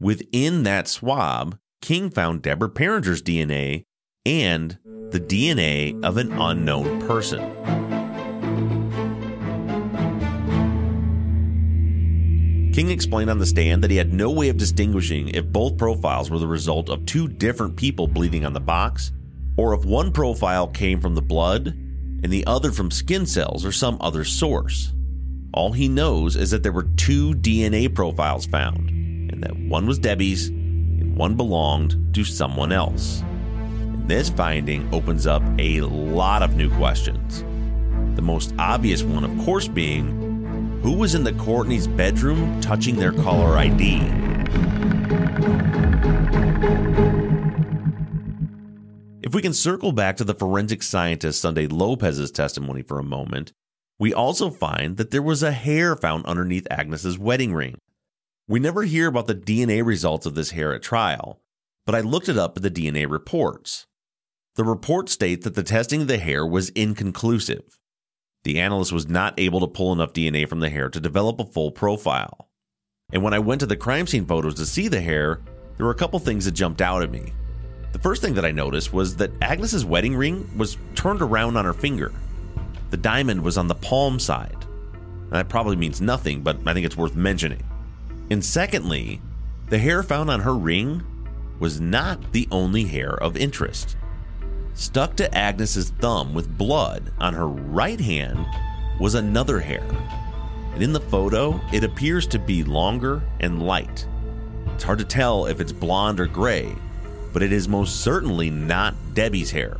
Within 0.00 0.62
that 0.62 0.88
swab, 0.88 1.58
King 1.82 2.08
found 2.08 2.40
Deborah 2.40 2.70
Pieringer's 2.70 3.20
DNA 3.20 3.84
and 4.24 4.78
the 4.84 5.20
DNA 5.20 6.02
of 6.02 6.16
an 6.16 6.32
unknown 6.32 7.06
person. 7.06 7.77
King 12.78 12.90
explained 12.92 13.28
on 13.28 13.40
the 13.40 13.44
stand 13.44 13.82
that 13.82 13.90
he 13.90 13.96
had 13.96 14.14
no 14.14 14.30
way 14.30 14.50
of 14.50 14.56
distinguishing 14.56 15.30
if 15.30 15.44
both 15.44 15.76
profiles 15.76 16.30
were 16.30 16.38
the 16.38 16.46
result 16.46 16.88
of 16.88 17.04
two 17.04 17.26
different 17.26 17.74
people 17.74 18.06
bleeding 18.06 18.44
on 18.44 18.52
the 18.52 18.60
box, 18.60 19.10
or 19.56 19.74
if 19.74 19.84
one 19.84 20.12
profile 20.12 20.68
came 20.68 21.00
from 21.00 21.16
the 21.16 21.20
blood 21.20 21.66
and 21.66 22.26
the 22.30 22.46
other 22.46 22.70
from 22.70 22.92
skin 22.92 23.26
cells 23.26 23.64
or 23.64 23.72
some 23.72 23.98
other 24.00 24.22
source. 24.22 24.92
All 25.52 25.72
he 25.72 25.88
knows 25.88 26.36
is 26.36 26.52
that 26.52 26.62
there 26.62 26.70
were 26.70 26.86
two 26.96 27.34
DNA 27.34 27.92
profiles 27.92 28.46
found, 28.46 28.90
and 28.90 29.42
that 29.42 29.56
one 29.56 29.84
was 29.88 29.98
Debbie's 29.98 30.46
and 30.46 31.16
one 31.16 31.34
belonged 31.34 32.14
to 32.14 32.22
someone 32.22 32.70
else. 32.70 33.22
And 33.22 34.06
this 34.06 34.30
finding 34.30 34.88
opens 34.94 35.26
up 35.26 35.42
a 35.58 35.80
lot 35.80 36.44
of 36.44 36.54
new 36.54 36.70
questions. 36.76 37.42
The 38.14 38.22
most 38.22 38.54
obvious 38.56 39.02
one, 39.02 39.24
of 39.24 39.44
course, 39.44 39.66
being 39.66 40.27
who 40.82 40.92
was 40.92 41.14
in 41.14 41.24
the 41.24 41.32
Courtney's 41.32 41.86
bedroom 41.86 42.60
touching 42.60 42.96
their 42.96 43.12
caller 43.12 43.56
ID? 43.56 44.00
If 49.22 49.34
we 49.34 49.42
can 49.42 49.52
circle 49.52 49.92
back 49.92 50.16
to 50.16 50.24
the 50.24 50.34
forensic 50.34 50.82
scientist 50.82 51.40
Sunday 51.40 51.66
Lopez's 51.66 52.30
testimony 52.30 52.82
for 52.82 52.98
a 52.98 53.04
moment, 53.04 53.52
we 53.98 54.14
also 54.14 54.48
find 54.48 54.96
that 54.96 55.10
there 55.10 55.22
was 55.22 55.42
a 55.42 55.52
hair 55.52 55.96
found 55.96 56.24
underneath 56.24 56.66
Agnes's 56.70 57.18
wedding 57.18 57.52
ring. 57.52 57.76
We 58.46 58.60
never 58.60 58.84
hear 58.84 59.08
about 59.08 59.26
the 59.26 59.34
DNA 59.34 59.84
results 59.84 60.24
of 60.24 60.34
this 60.34 60.52
hair 60.52 60.72
at 60.72 60.82
trial, 60.82 61.40
but 61.84 61.94
I 61.94 62.00
looked 62.00 62.28
it 62.28 62.38
up 62.38 62.56
at 62.56 62.62
the 62.62 62.70
DNA 62.70 63.10
reports. 63.10 63.86
The 64.54 64.64
report 64.64 65.08
states 65.08 65.44
that 65.44 65.54
the 65.54 65.62
testing 65.62 66.02
of 66.02 66.08
the 66.08 66.18
hair 66.18 66.46
was 66.46 66.70
inconclusive. 66.70 67.77
The 68.48 68.60
analyst 68.60 68.92
was 68.92 69.10
not 69.10 69.38
able 69.38 69.60
to 69.60 69.66
pull 69.66 69.92
enough 69.92 70.14
DNA 70.14 70.48
from 70.48 70.60
the 70.60 70.70
hair 70.70 70.88
to 70.88 71.00
develop 71.00 71.38
a 71.38 71.44
full 71.44 71.70
profile. 71.70 72.48
And 73.12 73.22
when 73.22 73.34
I 73.34 73.40
went 73.40 73.60
to 73.60 73.66
the 73.66 73.76
crime 73.76 74.06
scene 74.06 74.24
photos 74.24 74.54
to 74.54 74.64
see 74.64 74.88
the 74.88 75.02
hair, 75.02 75.42
there 75.76 75.84
were 75.84 75.92
a 75.92 75.94
couple 75.94 76.18
things 76.18 76.46
that 76.46 76.52
jumped 76.52 76.80
out 76.80 77.02
at 77.02 77.10
me. 77.10 77.34
The 77.92 77.98
first 77.98 78.22
thing 78.22 78.32
that 78.32 78.46
I 78.46 78.50
noticed 78.50 78.90
was 78.90 79.16
that 79.16 79.32
Agnes's 79.42 79.84
wedding 79.84 80.16
ring 80.16 80.48
was 80.56 80.78
turned 80.94 81.20
around 81.20 81.58
on 81.58 81.66
her 81.66 81.74
finger. 81.74 82.10
The 82.88 82.96
diamond 82.96 83.42
was 83.42 83.58
on 83.58 83.68
the 83.68 83.74
palm 83.74 84.18
side. 84.18 84.64
That 85.28 85.50
probably 85.50 85.76
means 85.76 86.00
nothing, 86.00 86.40
but 86.40 86.56
I 86.66 86.72
think 86.72 86.86
it's 86.86 86.96
worth 86.96 87.14
mentioning. 87.14 87.62
And 88.30 88.42
secondly, 88.42 89.20
the 89.68 89.76
hair 89.76 90.02
found 90.02 90.30
on 90.30 90.40
her 90.40 90.54
ring 90.54 91.04
was 91.60 91.82
not 91.82 92.32
the 92.32 92.48
only 92.50 92.84
hair 92.84 93.12
of 93.12 93.36
interest. 93.36 93.97
Stuck 94.78 95.16
to 95.16 95.36
Agnes's 95.36 95.90
thumb 95.90 96.34
with 96.34 96.56
blood 96.56 97.10
on 97.18 97.34
her 97.34 97.48
right 97.48 97.98
hand 97.98 98.46
was 99.00 99.16
another 99.16 99.58
hair. 99.58 99.84
And 100.72 100.80
in 100.80 100.92
the 100.92 101.00
photo, 101.00 101.60
it 101.72 101.82
appears 101.82 102.28
to 102.28 102.38
be 102.38 102.62
longer 102.62 103.20
and 103.40 103.60
light. 103.60 104.06
It's 104.68 104.84
hard 104.84 105.00
to 105.00 105.04
tell 105.04 105.46
if 105.46 105.60
it's 105.60 105.72
blonde 105.72 106.20
or 106.20 106.28
gray, 106.28 106.72
but 107.32 107.42
it 107.42 107.52
is 107.52 107.66
most 107.66 108.02
certainly 108.02 108.50
not 108.50 108.94
Debbie's 109.14 109.50
hair. 109.50 109.76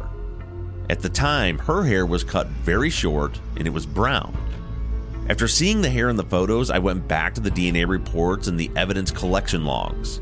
At 0.91 0.99
the 0.99 1.09
time, 1.09 1.59
her 1.59 1.85
hair 1.85 2.05
was 2.05 2.25
cut 2.25 2.49
very 2.49 2.91
short 2.91 3.41
and 3.57 3.69
it 3.69 3.73
was 3.73 3.87
brown. 3.87 4.37
After 5.29 5.47
seeing 5.47 5.81
the 5.81 5.91
hair 5.91 6.09
in 6.09 6.17
the 6.17 6.25
photos, 6.25 6.71
I 6.71 6.81
went 6.81 7.07
back 7.07 7.35
to 7.35 7.41
the 7.41 7.53
DNA 7.53 7.89
reports 7.89 8.49
and 8.49 8.59
the 8.59 8.73
evidence 8.75 9.13
collection 9.13 9.65
logs. 9.65 10.21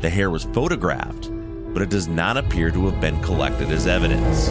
The 0.00 0.08
hair 0.08 0.30
was 0.30 0.44
photographed 0.44 1.30
but 1.76 1.82
it 1.82 1.90
does 1.90 2.08
not 2.08 2.38
appear 2.38 2.70
to 2.70 2.86
have 2.86 2.98
been 3.02 3.20
collected 3.20 3.70
as 3.70 3.86
evidence. 3.86 4.48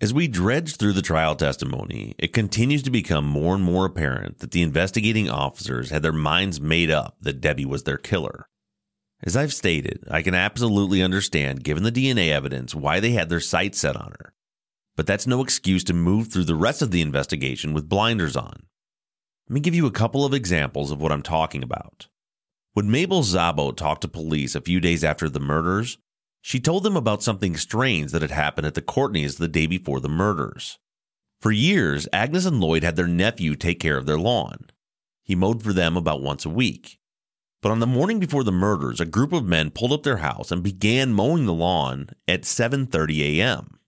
As 0.00 0.12
we 0.12 0.26
dredge 0.26 0.74
through 0.74 0.94
the 0.94 1.00
trial 1.00 1.36
testimony, 1.36 2.16
it 2.18 2.32
continues 2.32 2.82
to 2.82 2.90
become 2.90 3.24
more 3.24 3.54
and 3.54 3.62
more 3.62 3.86
apparent 3.86 4.40
that 4.40 4.50
the 4.50 4.62
investigating 4.62 5.30
officers 5.30 5.90
had 5.90 6.02
their 6.02 6.12
minds 6.12 6.60
made 6.60 6.90
up 6.90 7.14
that 7.20 7.40
Debbie 7.40 7.64
was 7.64 7.84
their 7.84 7.98
killer. 7.98 8.48
As 9.22 9.36
I've 9.36 9.54
stated, 9.54 10.02
I 10.10 10.22
can 10.22 10.34
absolutely 10.34 11.04
understand, 11.04 11.62
given 11.62 11.84
the 11.84 11.92
DNA 11.92 12.30
evidence, 12.30 12.74
why 12.74 12.98
they 12.98 13.12
had 13.12 13.28
their 13.28 13.38
sights 13.38 13.78
set 13.78 13.94
on 13.94 14.10
her. 14.18 14.34
But 14.96 15.06
that's 15.06 15.28
no 15.28 15.40
excuse 15.40 15.84
to 15.84 15.94
move 15.94 16.32
through 16.32 16.46
the 16.46 16.56
rest 16.56 16.82
of 16.82 16.90
the 16.90 17.00
investigation 17.00 17.72
with 17.72 17.88
blinders 17.88 18.34
on. 18.34 18.64
Let 19.52 19.56
me 19.56 19.60
give 19.60 19.74
you 19.74 19.84
a 19.84 19.90
couple 19.90 20.24
of 20.24 20.32
examples 20.32 20.90
of 20.90 21.02
what 21.02 21.12
I'm 21.12 21.20
talking 21.20 21.62
about. 21.62 22.08
When 22.72 22.90
Mabel 22.90 23.20
Szabo 23.20 23.76
talked 23.76 24.00
to 24.00 24.08
police 24.08 24.54
a 24.54 24.62
few 24.62 24.80
days 24.80 25.04
after 25.04 25.28
the 25.28 25.40
murders, 25.40 25.98
she 26.40 26.58
told 26.58 26.84
them 26.84 26.96
about 26.96 27.22
something 27.22 27.58
strange 27.58 28.12
that 28.12 28.22
had 28.22 28.30
happened 28.30 28.66
at 28.66 28.72
the 28.72 28.80
Courtneys 28.80 29.36
the 29.36 29.48
day 29.48 29.66
before 29.66 30.00
the 30.00 30.08
murders. 30.08 30.78
For 31.38 31.52
years, 31.52 32.08
Agnes 32.14 32.46
and 32.46 32.60
Lloyd 32.60 32.82
had 32.82 32.96
their 32.96 33.06
nephew 33.06 33.54
take 33.54 33.78
care 33.78 33.98
of 33.98 34.06
their 34.06 34.16
lawn. 34.16 34.70
He 35.22 35.34
mowed 35.34 35.62
for 35.62 35.74
them 35.74 35.98
about 35.98 36.22
once 36.22 36.46
a 36.46 36.48
week. 36.48 36.98
But 37.60 37.72
on 37.72 37.80
the 37.80 37.86
morning 37.86 38.18
before 38.18 38.44
the 38.44 38.52
murders, 38.52 39.02
a 39.02 39.04
group 39.04 39.34
of 39.34 39.44
men 39.44 39.70
pulled 39.70 39.92
up 39.92 40.02
their 40.02 40.16
house 40.16 40.50
and 40.50 40.62
began 40.62 41.12
mowing 41.12 41.44
the 41.44 41.52
lawn 41.52 42.08
at 42.26 42.44
7:30 42.44 43.38
a.m. 43.38 43.78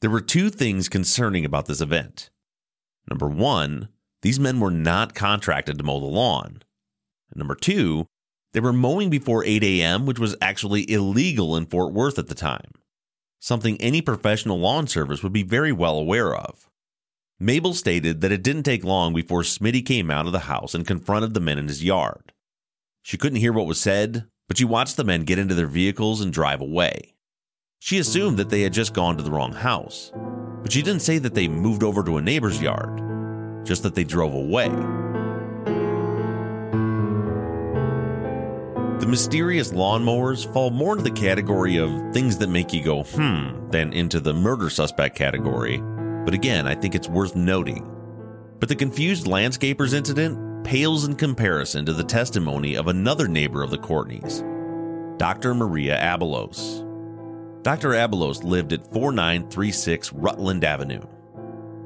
There 0.00 0.08
were 0.08 0.22
two 0.22 0.48
things 0.48 0.88
concerning 0.88 1.44
about 1.44 1.66
this 1.66 1.82
event. 1.82 2.30
Number 3.10 3.28
1, 3.28 3.90
these 4.24 4.40
men 4.40 4.58
were 4.58 4.70
not 4.70 5.14
contracted 5.14 5.76
to 5.76 5.84
mow 5.84 6.00
the 6.00 6.06
lawn. 6.06 6.62
Number 7.34 7.54
two, 7.54 8.06
they 8.54 8.60
were 8.60 8.72
mowing 8.72 9.10
before 9.10 9.44
8 9.44 9.62
a.m., 9.62 10.06
which 10.06 10.18
was 10.18 10.34
actually 10.40 10.90
illegal 10.90 11.54
in 11.54 11.66
Fort 11.66 11.92
Worth 11.92 12.18
at 12.18 12.28
the 12.28 12.34
time. 12.34 12.72
something 13.38 13.78
any 13.78 14.00
professional 14.00 14.58
lawn 14.58 14.86
service 14.86 15.22
would 15.22 15.34
be 15.34 15.42
very 15.42 15.70
well 15.70 15.98
aware 15.98 16.34
of. 16.34 16.70
Mabel 17.38 17.74
stated 17.74 18.22
that 18.22 18.32
it 18.32 18.42
didn't 18.42 18.62
take 18.62 18.82
long 18.82 19.12
before 19.12 19.42
Smitty 19.42 19.84
came 19.84 20.10
out 20.10 20.24
of 20.24 20.32
the 20.32 20.48
house 20.48 20.74
and 20.74 20.86
confronted 20.86 21.34
the 21.34 21.40
men 21.40 21.58
in 21.58 21.68
his 21.68 21.84
yard. 21.84 22.32
She 23.02 23.18
couldn't 23.18 23.40
hear 23.40 23.52
what 23.52 23.66
was 23.66 23.78
said, 23.78 24.24
but 24.48 24.56
she 24.56 24.64
watched 24.64 24.96
the 24.96 25.04
men 25.04 25.24
get 25.24 25.38
into 25.38 25.54
their 25.54 25.66
vehicles 25.66 26.22
and 26.22 26.32
drive 26.32 26.62
away. 26.62 27.14
She 27.78 27.98
assumed 27.98 28.38
that 28.38 28.48
they 28.48 28.62
had 28.62 28.72
just 28.72 28.94
gone 28.94 29.18
to 29.18 29.22
the 29.22 29.30
wrong 29.30 29.52
house, 29.52 30.10
but 30.62 30.72
she 30.72 30.80
didn't 30.80 31.02
say 31.02 31.18
that 31.18 31.34
they 31.34 31.46
moved 31.46 31.82
over 31.82 32.02
to 32.02 32.16
a 32.16 32.22
neighbor's 32.22 32.62
yard, 32.62 33.13
just 33.64 33.82
that 33.82 33.94
they 33.94 34.04
drove 34.04 34.34
away. 34.34 34.68
The 39.00 39.10
mysterious 39.10 39.72
lawnmowers 39.72 40.50
fall 40.52 40.70
more 40.70 40.92
into 40.92 41.04
the 41.04 41.10
category 41.10 41.76
of 41.76 41.90
things 42.14 42.38
that 42.38 42.48
make 42.48 42.72
you 42.72 42.82
go, 42.82 43.02
hmm, 43.02 43.68
than 43.70 43.92
into 43.92 44.20
the 44.20 44.32
murder 44.32 44.70
suspect 44.70 45.16
category. 45.16 45.78
But 46.24 46.32
again, 46.32 46.66
I 46.66 46.74
think 46.74 46.94
it's 46.94 47.08
worth 47.08 47.36
noting. 47.36 47.90
But 48.60 48.68
the 48.68 48.76
confused 48.76 49.26
landscapers 49.26 49.92
incident 49.92 50.64
pales 50.64 51.04
in 51.04 51.16
comparison 51.16 51.84
to 51.84 51.92
the 51.92 52.04
testimony 52.04 52.76
of 52.76 52.88
another 52.88 53.28
neighbor 53.28 53.62
of 53.62 53.70
the 53.70 53.78
Courtneys, 53.78 54.42
Dr. 55.18 55.54
Maria 55.54 56.00
Abelos. 56.00 56.82
Dr. 57.62 57.90
Abelos 57.90 58.42
lived 58.42 58.72
at 58.72 58.90
4936 58.92 60.12
Rutland 60.12 60.64
Avenue. 60.64 61.02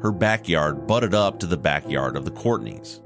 Her 0.02 0.12
backyard 0.12 0.86
butted 0.86 1.12
up 1.12 1.40
to 1.40 1.46
the 1.46 1.56
backyard 1.56 2.16
of 2.16 2.24
the 2.24 2.30
Courtneys. 2.30 3.00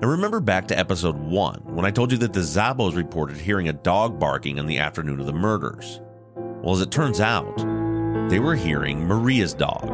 Now 0.00 0.08
remember 0.08 0.40
back 0.40 0.66
to 0.68 0.78
episode 0.78 1.16
1 1.16 1.74
when 1.74 1.84
I 1.84 1.90
told 1.90 2.12
you 2.12 2.18
that 2.18 2.32
the 2.32 2.40
Szabos 2.40 2.96
reported 2.96 3.36
hearing 3.36 3.68
a 3.68 3.74
dog 3.74 4.18
barking 4.18 4.58
on 4.58 4.66
the 4.66 4.78
afternoon 4.78 5.20
of 5.20 5.26
the 5.26 5.32
murders. 5.32 6.00
Well, 6.34 6.74
as 6.74 6.80
it 6.80 6.90
turns 6.90 7.20
out, 7.20 7.58
they 8.30 8.38
were 8.38 8.56
hearing 8.56 9.06
Maria's 9.06 9.52
dog. 9.52 9.93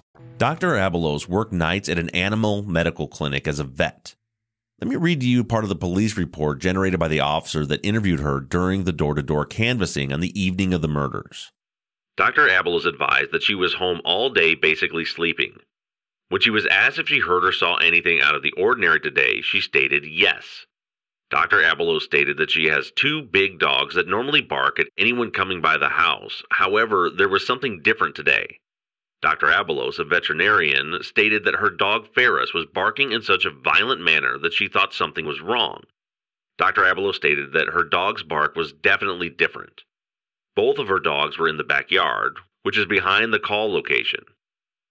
Dr. 0.41 0.69
Abelos 0.69 1.27
worked 1.27 1.53
nights 1.53 1.87
at 1.87 1.99
an 1.99 2.09
animal 2.09 2.63
medical 2.63 3.07
clinic 3.07 3.47
as 3.47 3.59
a 3.59 3.63
vet. 3.63 4.15
Let 4.81 4.87
me 4.87 4.95
read 4.95 5.19
to 5.19 5.27
you 5.27 5.43
part 5.43 5.63
of 5.63 5.69
the 5.69 5.75
police 5.75 6.17
report 6.17 6.59
generated 6.59 6.99
by 6.99 7.09
the 7.09 7.19
officer 7.19 7.63
that 7.67 7.85
interviewed 7.85 8.21
her 8.21 8.39
during 8.39 8.83
the 8.83 8.91
door 8.91 9.13
to 9.13 9.21
door 9.21 9.45
canvassing 9.45 10.11
on 10.11 10.19
the 10.19 10.41
evening 10.41 10.73
of 10.73 10.81
the 10.81 10.87
murders. 10.87 11.51
Dr. 12.17 12.47
Abelos 12.47 12.87
advised 12.87 13.31
that 13.33 13.43
she 13.43 13.53
was 13.53 13.75
home 13.75 14.01
all 14.03 14.31
day 14.31 14.55
basically 14.55 15.05
sleeping. 15.05 15.57
When 16.29 16.41
she 16.41 16.49
was 16.49 16.65
asked 16.65 16.97
if 16.97 17.07
she 17.07 17.19
heard 17.19 17.45
or 17.45 17.51
saw 17.51 17.75
anything 17.75 18.19
out 18.19 18.33
of 18.33 18.41
the 18.41 18.53
ordinary 18.57 18.99
today, 18.99 19.41
she 19.41 19.61
stated 19.61 20.07
yes. 20.07 20.65
Dr. 21.29 21.61
Abelos 21.61 22.01
stated 22.01 22.37
that 22.37 22.49
she 22.49 22.65
has 22.65 22.91
two 22.95 23.21
big 23.21 23.59
dogs 23.59 23.93
that 23.93 24.07
normally 24.07 24.41
bark 24.41 24.79
at 24.79 24.87
anyone 24.97 25.29
coming 25.29 25.61
by 25.61 25.77
the 25.77 25.89
house. 25.89 26.41
However, 26.49 27.11
there 27.15 27.29
was 27.29 27.45
something 27.45 27.83
different 27.83 28.15
today. 28.15 28.57
Dr. 29.21 29.47
Abelos, 29.47 29.99
a 29.99 30.03
veterinarian, 30.03 30.97
stated 31.03 31.43
that 31.43 31.55
her 31.55 31.69
dog 31.69 32.07
Ferris 32.13 32.53
was 32.53 32.65
barking 32.65 33.11
in 33.11 33.21
such 33.21 33.45
a 33.45 33.51
violent 33.51 34.01
manner 34.01 34.39
that 34.39 34.53
she 34.53 34.67
thought 34.67 34.93
something 34.93 35.25
was 35.25 35.41
wrong. 35.41 35.83
Dr. 36.57 36.81
Abelos 36.81 37.15
stated 37.15 37.53
that 37.53 37.69
her 37.69 37.83
dog's 37.83 38.23
bark 38.23 38.55
was 38.55 38.73
definitely 38.73 39.29
different. 39.29 39.83
Both 40.55 40.79
of 40.79 40.87
her 40.87 40.99
dogs 40.99 41.37
were 41.37 41.47
in 41.47 41.57
the 41.57 41.63
backyard, 41.63 42.39
which 42.63 42.77
is 42.77 42.85
behind 42.85 43.31
the 43.31 43.39
call 43.39 43.71
location. 43.71 44.23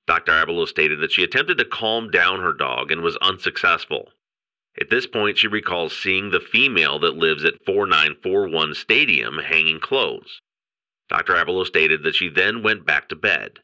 Dr. 0.07 0.33
Abelos 0.33 0.69
stated 0.69 1.01
that 1.01 1.13
she 1.13 1.23
attempted 1.23 1.59
to 1.59 1.65
calm 1.65 2.11
down 2.11 2.41
her 2.41 2.53
dog 2.53 2.91
and 2.91 3.03
was 3.03 3.17
unsuccessful. 3.19 4.13
At 4.81 4.91
this 4.91 5.07
point, 5.07 5.39
she 5.39 5.49
recalls 5.49 5.97
seeing 5.97 6.31
the 6.31 6.41
female 6.41 7.01
that 7.01 7.17
lives 7.17 7.45
at 7.45 7.65
4941 7.67 8.75
Stadium 8.75 9.39
hanging 9.39 9.81
clothes. 9.81 10.41
Dr. 11.09 11.35
Abelos 11.35 11.67
stated 11.67 12.05
that 12.05 12.15
she 12.15 12.29
then 12.29 12.63
went 12.63 12.87
back 12.87 13.09
to 13.09 13.17
bed. 13.17 13.59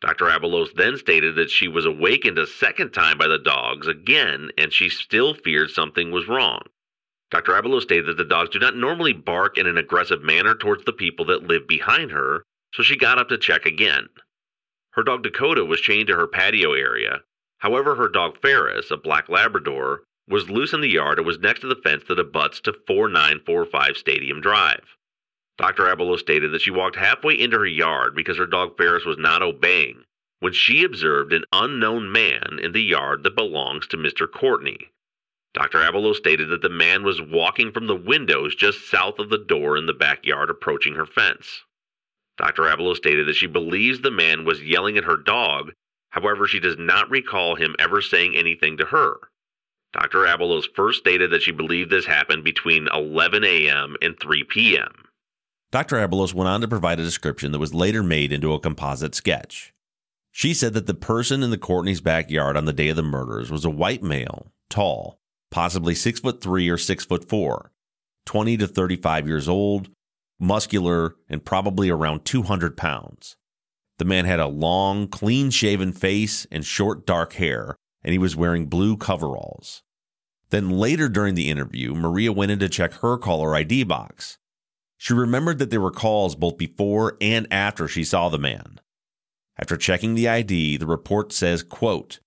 Dr. 0.00 0.26
Abelos 0.26 0.72
then 0.74 0.96
stated 0.96 1.34
that 1.34 1.50
she 1.50 1.68
was 1.68 1.84
awakened 1.84 2.38
a 2.38 2.46
second 2.46 2.92
time 2.92 3.18
by 3.18 3.28
the 3.28 3.38
dogs 3.38 3.86
again 3.86 4.50
and 4.56 4.72
she 4.72 4.88
still 4.88 5.34
feared 5.34 5.70
something 5.70 6.10
was 6.10 6.26
wrong. 6.26 6.62
Dr. 7.30 7.52
Abelos 7.52 7.82
stated 7.82 8.06
that 8.06 8.16
the 8.16 8.24
dogs 8.24 8.50
do 8.50 8.58
not 8.58 8.76
normally 8.76 9.12
bark 9.12 9.58
in 9.58 9.66
an 9.66 9.76
aggressive 9.76 10.22
manner 10.22 10.54
towards 10.54 10.84
the 10.84 10.92
people 10.92 11.26
that 11.26 11.46
live 11.46 11.68
behind 11.68 12.10
her, 12.12 12.44
so 12.72 12.82
she 12.82 12.96
got 12.96 13.18
up 13.18 13.28
to 13.28 13.38
check 13.38 13.66
again. 13.66 14.08
Her 14.92 15.02
dog 15.02 15.22
Dakota 15.22 15.64
was 15.64 15.80
chained 15.80 16.08
to 16.08 16.16
her 16.16 16.26
patio 16.26 16.72
area. 16.72 17.20
However, 17.58 17.94
her 17.94 18.08
dog 18.08 18.40
Ferris, 18.40 18.90
a 18.90 18.96
black 18.96 19.28
Labrador, 19.28 20.02
was 20.26 20.48
loose 20.48 20.72
in 20.72 20.80
the 20.80 20.88
yard 20.88 21.18
and 21.18 21.26
was 21.26 21.38
next 21.38 21.60
to 21.60 21.68
the 21.68 21.76
fence 21.76 22.04
that 22.08 22.18
abuts 22.18 22.60
to 22.60 22.72
4945 22.86 23.96
Stadium 23.96 24.40
Drive. 24.40 24.96
Dr. 25.60 25.94
Abelos 25.94 26.20
stated 26.20 26.52
that 26.52 26.62
she 26.62 26.70
walked 26.70 26.96
halfway 26.96 27.38
into 27.38 27.58
her 27.58 27.66
yard 27.66 28.14
because 28.14 28.38
her 28.38 28.46
dog 28.46 28.78
Ferris 28.78 29.04
was 29.04 29.18
not 29.18 29.42
obeying 29.42 30.04
when 30.38 30.54
she 30.54 30.84
observed 30.84 31.34
an 31.34 31.44
unknown 31.52 32.10
man 32.10 32.58
in 32.62 32.72
the 32.72 32.80
yard 32.80 33.22
that 33.22 33.36
belongs 33.36 33.86
to 33.88 33.98
Mr. 33.98 34.26
Courtney. 34.26 34.90
Dr. 35.52 35.80
Abelos 35.80 36.16
stated 36.16 36.48
that 36.48 36.62
the 36.62 36.70
man 36.70 37.02
was 37.02 37.20
walking 37.20 37.72
from 37.72 37.88
the 37.88 37.94
windows 37.94 38.54
just 38.54 38.88
south 38.88 39.18
of 39.18 39.28
the 39.28 39.36
door 39.36 39.76
in 39.76 39.84
the 39.84 39.92
backyard 39.92 40.48
approaching 40.48 40.94
her 40.94 41.04
fence. 41.04 41.62
Dr. 42.38 42.62
Abelos 42.62 42.96
stated 42.96 43.28
that 43.28 43.36
she 43.36 43.46
believes 43.46 44.00
the 44.00 44.10
man 44.10 44.46
was 44.46 44.62
yelling 44.62 44.96
at 44.96 45.04
her 45.04 45.18
dog, 45.18 45.74
however, 46.08 46.46
she 46.46 46.58
does 46.58 46.78
not 46.78 47.10
recall 47.10 47.54
him 47.54 47.76
ever 47.78 48.00
saying 48.00 48.34
anything 48.34 48.78
to 48.78 48.86
her. 48.86 49.18
Dr. 49.92 50.20
Abelos 50.24 50.74
first 50.74 51.00
stated 51.00 51.30
that 51.32 51.42
she 51.42 51.52
believed 51.52 51.90
this 51.90 52.06
happened 52.06 52.44
between 52.44 52.88
11 52.94 53.44
a.m. 53.44 53.96
and 54.00 54.18
3 54.18 54.44
p.m. 54.44 55.04
Dr. 55.72 55.96
Abelos 55.96 56.34
went 56.34 56.48
on 56.48 56.60
to 56.62 56.68
provide 56.68 56.98
a 56.98 57.04
description 57.04 57.52
that 57.52 57.60
was 57.60 57.72
later 57.72 58.02
made 58.02 58.32
into 58.32 58.52
a 58.52 58.58
composite 58.58 59.14
sketch. 59.14 59.72
She 60.32 60.52
said 60.52 60.74
that 60.74 60.86
the 60.86 60.94
person 60.94 61.42
in 61.42 61.50
the 61.50 61.58
Courtney's 61.58 62.00
backyard 62.00 62.56
on 62.56 62.64
the 62.64 62.72
day 62.72 62.88
of 62.88 62.96
the 62.96 63.02
murders 63.02 63.50
was 63.50 63.64
a 63.64 63.70
white 63.70 64.02
male, 64.02 64.52
tall, 64.68 65.20
possibly 65.50 65.94
six 65.94 66.18
foot 66.18 66.40
three 66.40 66.68
or 66.68 66.76
six 66.78 67.04
foot 67.04 67.28
four, 67.28 67.70
20 68.26 68.56
to 68.56 68.66
35 68.66 69.28
years 69.28 69.48
old, 69.48 69.90
muscular, 70.40 71.14
and 71.28 71.44
probably 71.44 71.88
around 71.88 72.24
200 72.24 72.76
pounds. 72.76 73.36
The 73.98 74.04
man 74.04 74.24
had 74.24 74.40
a 74.40 74.46
long, 74.46 75.06
clean 75.06 75.50
shaven 75.50 75.92
face 75.92 76.46
and 76.50 76.64
short 76.64 77.06
dark 77.06 77.34
hair, 77.34 77.76
and 78.02 78.12
he 78.12 78.18
was 78.18 78.34
wearing 78.34 78.66
blue 78.66 78.96
coveralls. 78.96 79.82
Then 80.48 80.70
later 80.70 81.08
during 81.08 81.36
the 81.36 81.48
interview, 81.48 81.94
Maria 81.94 82.32
went 82.32 82.50
in 82.50 82.58
to 82.58 82.68
check 82.68 82.94
her 82.94 83.18
caller 83.18 83.54
ID 83.54 83.84
box. 83.84 84.38
She 85.02 85.14
remembered 85.14 85.58
that 85.60 85.70
there 85.70 85.80
were 85.80 85.90
calls 85.90 86.36
both 86.36 86.58
before 86.58 87.16
and 87.22 87.46
after 87.50 87.88
she 87.88 88.04
saw 88.04 88.28
the 88.28 88.38
man. 88.38 88.80
After 89.58 89.78
checking 89.78 90.14
the 90.14 90.28
ID, 90.28 90.76
the 90.76 90.86
report 90.86 91.32
says, 91.32 91.62
quote, 91.62 92.20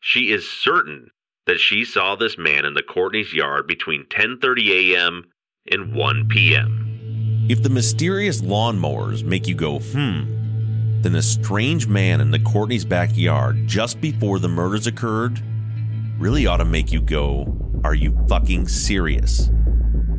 She 0.00 0.32
is 0.32 0.50
certain 0.50 1.12
that 1.46 1.60
she 1.60 1.84
saw 1.84 2.16
this 2.16 2.36
man 2.36 2.64
in 2.64 2.74
the 2.74 2.82
Courtney's 2.82 3.32
yard 3.32 3.68
between 3.68 4.04
10:30 4.06 4.96
a.m. 4.96 5.30
and 5.70 5.94
1 5.94 6.28
p.m. 6.28 7.46
If 7.48 7.62
the 7.62 7.70
mysterious 7.70 8.40
lawnmowers 8.40 9.22
make 9.22 9.46
you 9.46 9.54
go, 9.54 9.78
hmm, 9.78 11.02
then 11.02 11.14
a 11.14 11.22
strange 11.22 11.86
man 11.86 12.20
in 12.20 12.32
the 12.32 12.40
Courtney's 12.40 12.84
backyard 12.84 13.68
just 13.68 14.00
before 14.00 14.40
the 14.40 14.48
murders 14.48 14.88
occurred 14.88 15.40
really 16.18 16.48
ought 16.48 16.56
to 16.56 16.64
make 16.64 16.90
you 16.90 17.00
go, 17.00 17.46
are 17.84 17.94
you 17.94 18.18
fucking 18.28 18.66
serious? 18.66 19.50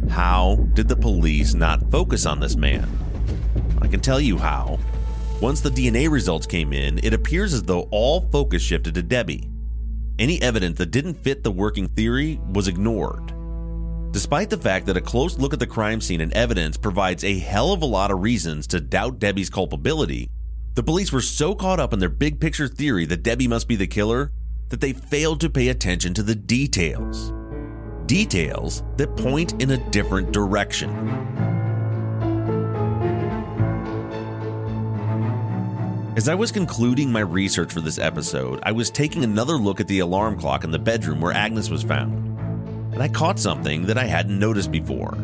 How 0.09 0.55
did 0.73 0.87
the 0.87 0.95
police 0.95 1.53
not 1.53 1.89
focus 1.91 2.25
on 2.25 2.39
this 2.39 2.55
man? 2.55 2.89
I 3.81 3.87
can 3.87 3.99
tell 3.99 4.19
you 4.19 4.37
how. 4.37 4.79
Once 5.41 5.61
the 5.61 5.69
DNA 5.69 6.09
results 6.09 6.45
came 6.45 6.73
in, 6.73 6.99
it 7.03 7.13
appears 7.13 7.53
as 7.53 7.63
though 7.63 7.87
all 7.91 8.21
focus 8.29 8.61
shifted 8.61 8.95
to 8.95 9.03
Debbie. 9.03 9.49
Any 10.17 10.41
evidence 10.41 10.77
that 10.79 10.91
didn't 10.91 11.13
fit 11.13 11.43
the 11.43 11.51
working 11.51 11.87
theory 11.87 12.41
was 12.51 12.67
ignored. 12.67 13.33
Despite 14.11 14.49
the 14.49 14.57
fact 14.57 14.87
that 14.87 14.97
a 14.97 15.01
close 15.01 15.37
look 15.37 15.53
at 15.53 15.59
the 15.59 15.67
crime 15.67 16.01
scene 16.01 16.19
and 16.19 16.33
evidence 16.33 16.75
provides 16.75 17.23
a 17.23 17.37
hell 17.39 17.71
of 17.71 17.83
a 17.83 17.85
lot 17.85 18.11
of 18.11 18.21
reasons 18.21 18.65
to 18.67 18.81
doubt 18.81 19.19
Debbie's 19.19 19.49
culpability, 19.49 20.29
the 20.73 20.83
police 20.83 21.13
were 21.13 21.21
so 21.21 21.53
caught 21.53 21.79
up 21.79 21.93
in 21.93 21.99
their 21.99 22.09
big 22.09 22.39
picture 22.39 22.67
theory 22.67 23.05
that 23.05 23.23
Debbie 23.23 23.47
must 23.47 23.67
be 23.67 23.75
the 23.75 23.87
killer 23.87 24.31
that 24.69 24.81
they 24.81 24.93
failed 24.93 25.39
to 25.41 25.49
pay 25.49 25.69
attention 25.69 26.13
to 26.15 26.23
the 26.23 26.35
details. 26.35 27.31
Details 28.09 28.83
that 28.97 29.15
point 29.15 29.61
in 29.61 29.69
a 29.69 29.77
different 29.91 30.31
direction. 30.31 30.89
As 36.17 36.27
I 36.27 36.33
was 36.33 36.51
concluding 36.51 37.11
my 37.11 37.19
research 37.19 37.71
for 37.71 37.81
this 37.81 37.99
episode, 37.99 38.61
I 38.63 38.71
was 38.71 38.89
taking 38.89 39.23
another 39.23 39.57
look 39.57 39.79
at 39.79 39.87
the 39.87 39.99
alarm 39.99 40.39
clock 40.39 40.63
in 40.63 40.71
the 40.71 40.79
bedroom 40.79 41.21
where 41.21 41.31
Agnes 41.31 41.69
was 41.69 41.83
found. 41.83 42.15
And 42.93 43.03
I 43.03 43.09
caught 43.09 43.37
something 43.37 43.85
that 43.85 43.99
I 43.99 44.05
hadn't 44.05 44.39
noticed 44.39 44.71
before. 44.71 45.15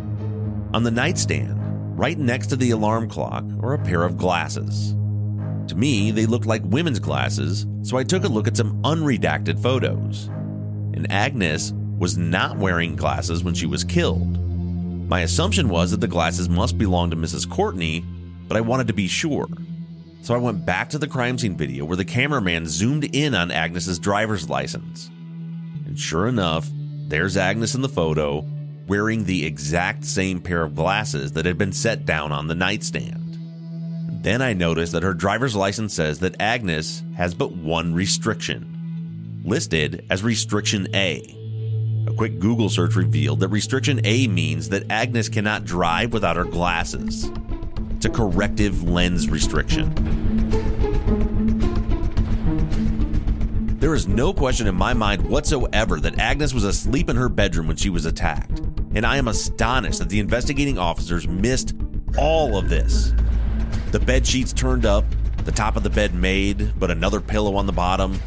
On 0.75 0.83
the 0.83 0.91
nightstand, 0.91 1.57
right 1.97 2.19
next 2.19 2.47
to 2.47 2.55
the 2.55 2.69
alarm 2.69 3.09
clock, 3.09 3.45
are 3.63 3.73
a 3.73 3.83
pair 3.83 4.03
of 4.03 4.15
glasses. 4.15 4.91
To 5.69 5.75
me, 5.75 6.11
they 6.11 6.27
looked 6.27 6.45
like 6.45 6.61
women's 6.63 6.99
glasses, 6.99 7.65
so 7.81 7.97
I 7.97 8.03
took 8.03 8.23
a 8.25 8.29
look 8.29 8.47
at 8.47 8.55
some 8.55 8.79
unredacted 8.83 9.59
photos. 9.59 10.27
And 10.93 11.11
Agnes 11.11 11.73
was 11.97 12.17
not 12.17 12.57
wearing 12.57 12.95
glasses 12.95 13.43
when 13.43 13.53
she 13.53 13.65
was 13.65 13.83
killed. 13.83 14.39
My 15.07 15.21
assumption 15.21 15.69
was 15.69 15.91
that 15.91 16.01
the 16.01 16.07
glasses 16.07 16.49
must 16.49 16.77
belong 16.77 17.11
to 17.11 17.15
Mrs. 17.15 17.49
Courtney, 17.49 18.03
but 18.47 18.57
I 18.57 18.61
wanted 18.61 18.87
to 18.87 18.93
be 18.93 19.07
sure. 19.07 19.47
So 20.21 20.33
I 20.33 20.39
went 20.39 20.65
back 20.65 20.89
to 20.89 20.97
the 20.97 21.07
crime 21.07 21.37
scene 21.37 21.55
video 21.55 21.85
where 21.85 21.95
the 21.95 22.03
cameraman 22.03 22.65
zoomed 22.65 23.15
in 23.15 23.35
on 23.35 23.51
Agnes's 23.51 23.99
driver's 23.99 24.49
license. 24.49 25.09
And 25.85 25.99
sure 25.99 26.27
enough, 26.27 26.67
there's 27.07 27.37
Agnes 27.37 27.75
in 27.75 27.81
the 27.81 27.89
photo, 27.89 28.43
wearing 28.87 29.23
the 29.23 29.45
exact 29.45 30.03
same 30.03 30.41
pair 30.41 30.63
of 30.63 30.75
glasses 30.75 31.33
that 31.33 31.45
had 31.45 31.57
been 31.57 31.71
set 31.71 32.05
down 32.05 32.31
on 32.31 32.47
the 32.47 32.55
nightstand. 32.55 33.37
Then 34.23 34.41
I 34.41 34.53
noticed 34.53 34.93
that 34.93 35.03
her 35.03 35.13
driver's 35.13 35.55
license 35.55 35.93
says 35.93 36.17
that 36.19 36.41
Agnes 36.41 37.03
has 37.15 37.35
but 37.35 37.51
one 37.51 37.93
restriction, 37.93 39.41
listed 39.45 40.03
as 40.09 40.23
Restriction 40.23 40.87
A. 40.95 41.44
A 42.07 42.13
quick 42.13 42.39
Google 42.39 42.69
search 42.69 42.95
revealed 42.95 43.39
that 43.39 43.47
Restriction 43.47 43.99
A 44.03 44.27
means 44.27 44.69
that 44.69 44.91
Agnes 44.91 45.27
cannot 45.27 45.65
drive 45.65 46.13
without 46.13 46.35
her 46.35 46.45
glasses. 46.45 47.31
It's 47.95 48.05
a 48.05 48.09
corrective 48.09 48.83
lens 48.83 49.29
restriction. 49.29 49.91
There 53.79 53.95
is 53.95 54.07
no 54.07 54.33
question 54.33 54.67
in 54.67 54.75
my 54.75 54.93
mind 54.93 55.27
whatsoever 55.27 55.99
that 55.99 56.19
Agnes 56.19 56.53
was 56.53 56.63
asleep 56.63 57.09
in 57.09 57.15
her 57.15 57.29
bedroom 57.29 57.67
when 57.67 57.77
she 57.77 57.89
was 57.89 58.05
attacked, 58.05 58.59
and 58.93 59.05
I 59.05 59.17
am 59.17 59.27
astonished 59.27 59.99
that 59.99 60.09
the 60.09 60.19
investigating 60.19 60.77
officers 60.77 61.27
missed 61.27 61.73
all 62.17 62.57
of 62.57 62.69
this. 62.69 63.13
The 63.91 63.99
bed 63.99 64.27
sheets 64.27 64.53
turned 64.53 64.85
up, 64.85 65.05
the 65.43 65.51
top 65.51 65.75
of 65.75 65.83
the 65.83 65.89
bed 65.89 66.13
made, 66.13 66.79
but 66.79 66.91
another 66.91 67.19
pillow 67.19 67.55
on 67.55 67.65
the 67.65 67.73
bottom, 67.73 68.19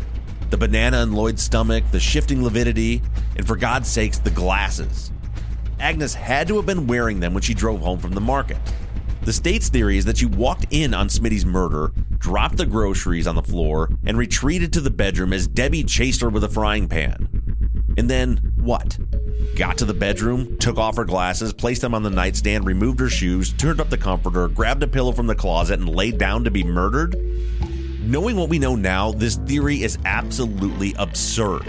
the 0.51 0.57
banana 0.57 1.03
in 1.03 1.13
Lloyd's 1.13 1.43
stomach, 1.43 1.85
the 1.91 2.01
shifting 2.01 2.43
lividity, 2.43 3.03
and 3.37 3.47
for 3.47 3.57
God's 3.57 3.89
sakes, 3.89 4.19
the 4.19 4.31
glasses. 4.31 5.13
Agnes 5.81 6.15
had 6.15 6.49
to 6.49 6.57
have 6.57 6.67
been 6.67 6.87
wearing 6.87 7.21
them 7.21 7.35
when 7.35 7.43
she 7.43 7.55
drove 7.55 7.81
home 7.81 7.99
from 7.99 8.13
the 8.13 8.21
market. 8.21 8.59
The 9.23 9.33
state's 9.33 9.69
theory 9.69 9.99
is 9.99 10.07
that 10.07 10.19
she 10.19 10.27
walked 10.27 10.67
in 10.71 10.95
on 10.95 11.09
Smitty's 11.09 11.45
murder, 11.45 11.93
dropped 12.19 12.57
the 12.57 12.67
groceries 12.67 13.27
on 13.27 13.35
the 13.35 13.43
floor, 13.43 13.91
and 14.05 14.17
retreated 14.17 14.73
to 14.73 14.81
the 14.81 14.91
bedroom 14.91 15.33
as 15.33 15.47
Debbie 15.47 15.85
chased 15.85 16.23
her 16.23 16.31
with 16.31 16.45
a 16.45 16.49
frying 16.49 16.89
pan. 16.89 17.29
And 17.99 18.09
then 18.09 18.39
what? 18.57 18.99
Got 19.57 19.77
to 19.79 19.85
the 19.85 19.93
bedroom, 19.93 20.57
took 20.59 20.79
off 20.79 20.97
her 20.97 21.05
glasses, 21.05 21.53
placed 21.53 21.83
them 21.83 21.95
on 21.95 22.05
the 22.05 22.11
nightstand, 22.11 22.65
removed 22.65 23.01
her 23.01 23.11
shoes, 23.11 23.53
turned 23.53 23.81
up 23.81 23.91
the 23.91 23.99
comforter, 23.99 24.49
grabbed 24.49 24.83
a 24.83 24.87
pillow 24.87 25.13
from 25.13 25.27
the 25.27 25.35
closet, 25.35 25.81
and 25.81 25.89
laid 25.89 26.17
down 26.17 26.45
to 26.45 26.51
be 26.51 26.65
murdered? 26.65 27.17
Knowing 28.01 28.37
what 28.37 28.49
we 28.49 28.61
know 28.61 28.77
now, 28.77 29.11
this 29.11 29.35
theory 29.39 29.83
is 29.83 29.99
absolutely 30.05 30.95
absurd. 30.99 31.65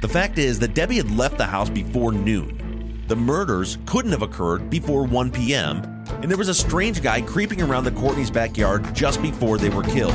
The 0.00 0.08
fact 0.08 0.38
is 0.38 0.58
that 0.60 0.72
Debbie 0.72 0.96
had 0.96 1.10
left 1.10 1.36
the 1.36 1.44
house 1.44 1.68
before 1.68 2.12
noon. 2.12 3.04
The 3.08 3.16
murders 3.16 3.76
couldn't 3.84 4.12
have 4.12 4.22
occurred 4.22 4.70
before 4.70 5.04
1 5.04 5.30
p.m., 5.30 5.82
and 6.22 6.30
there 6.30 6.38
was 6.38 6.48
a 6.48 6.54
strange 6.54 7.02
guy 7.02 7.20
creeping 7.20 7.60
around 7.60 7.84
the 7.84 7.90
Courtney's 7.90 8.30
backyard 8.30 8.94
just 8.94 9.20
before 9.20 9.58
they 9.58 9.68
were 9.68 9.82
killed. 9.82 10.14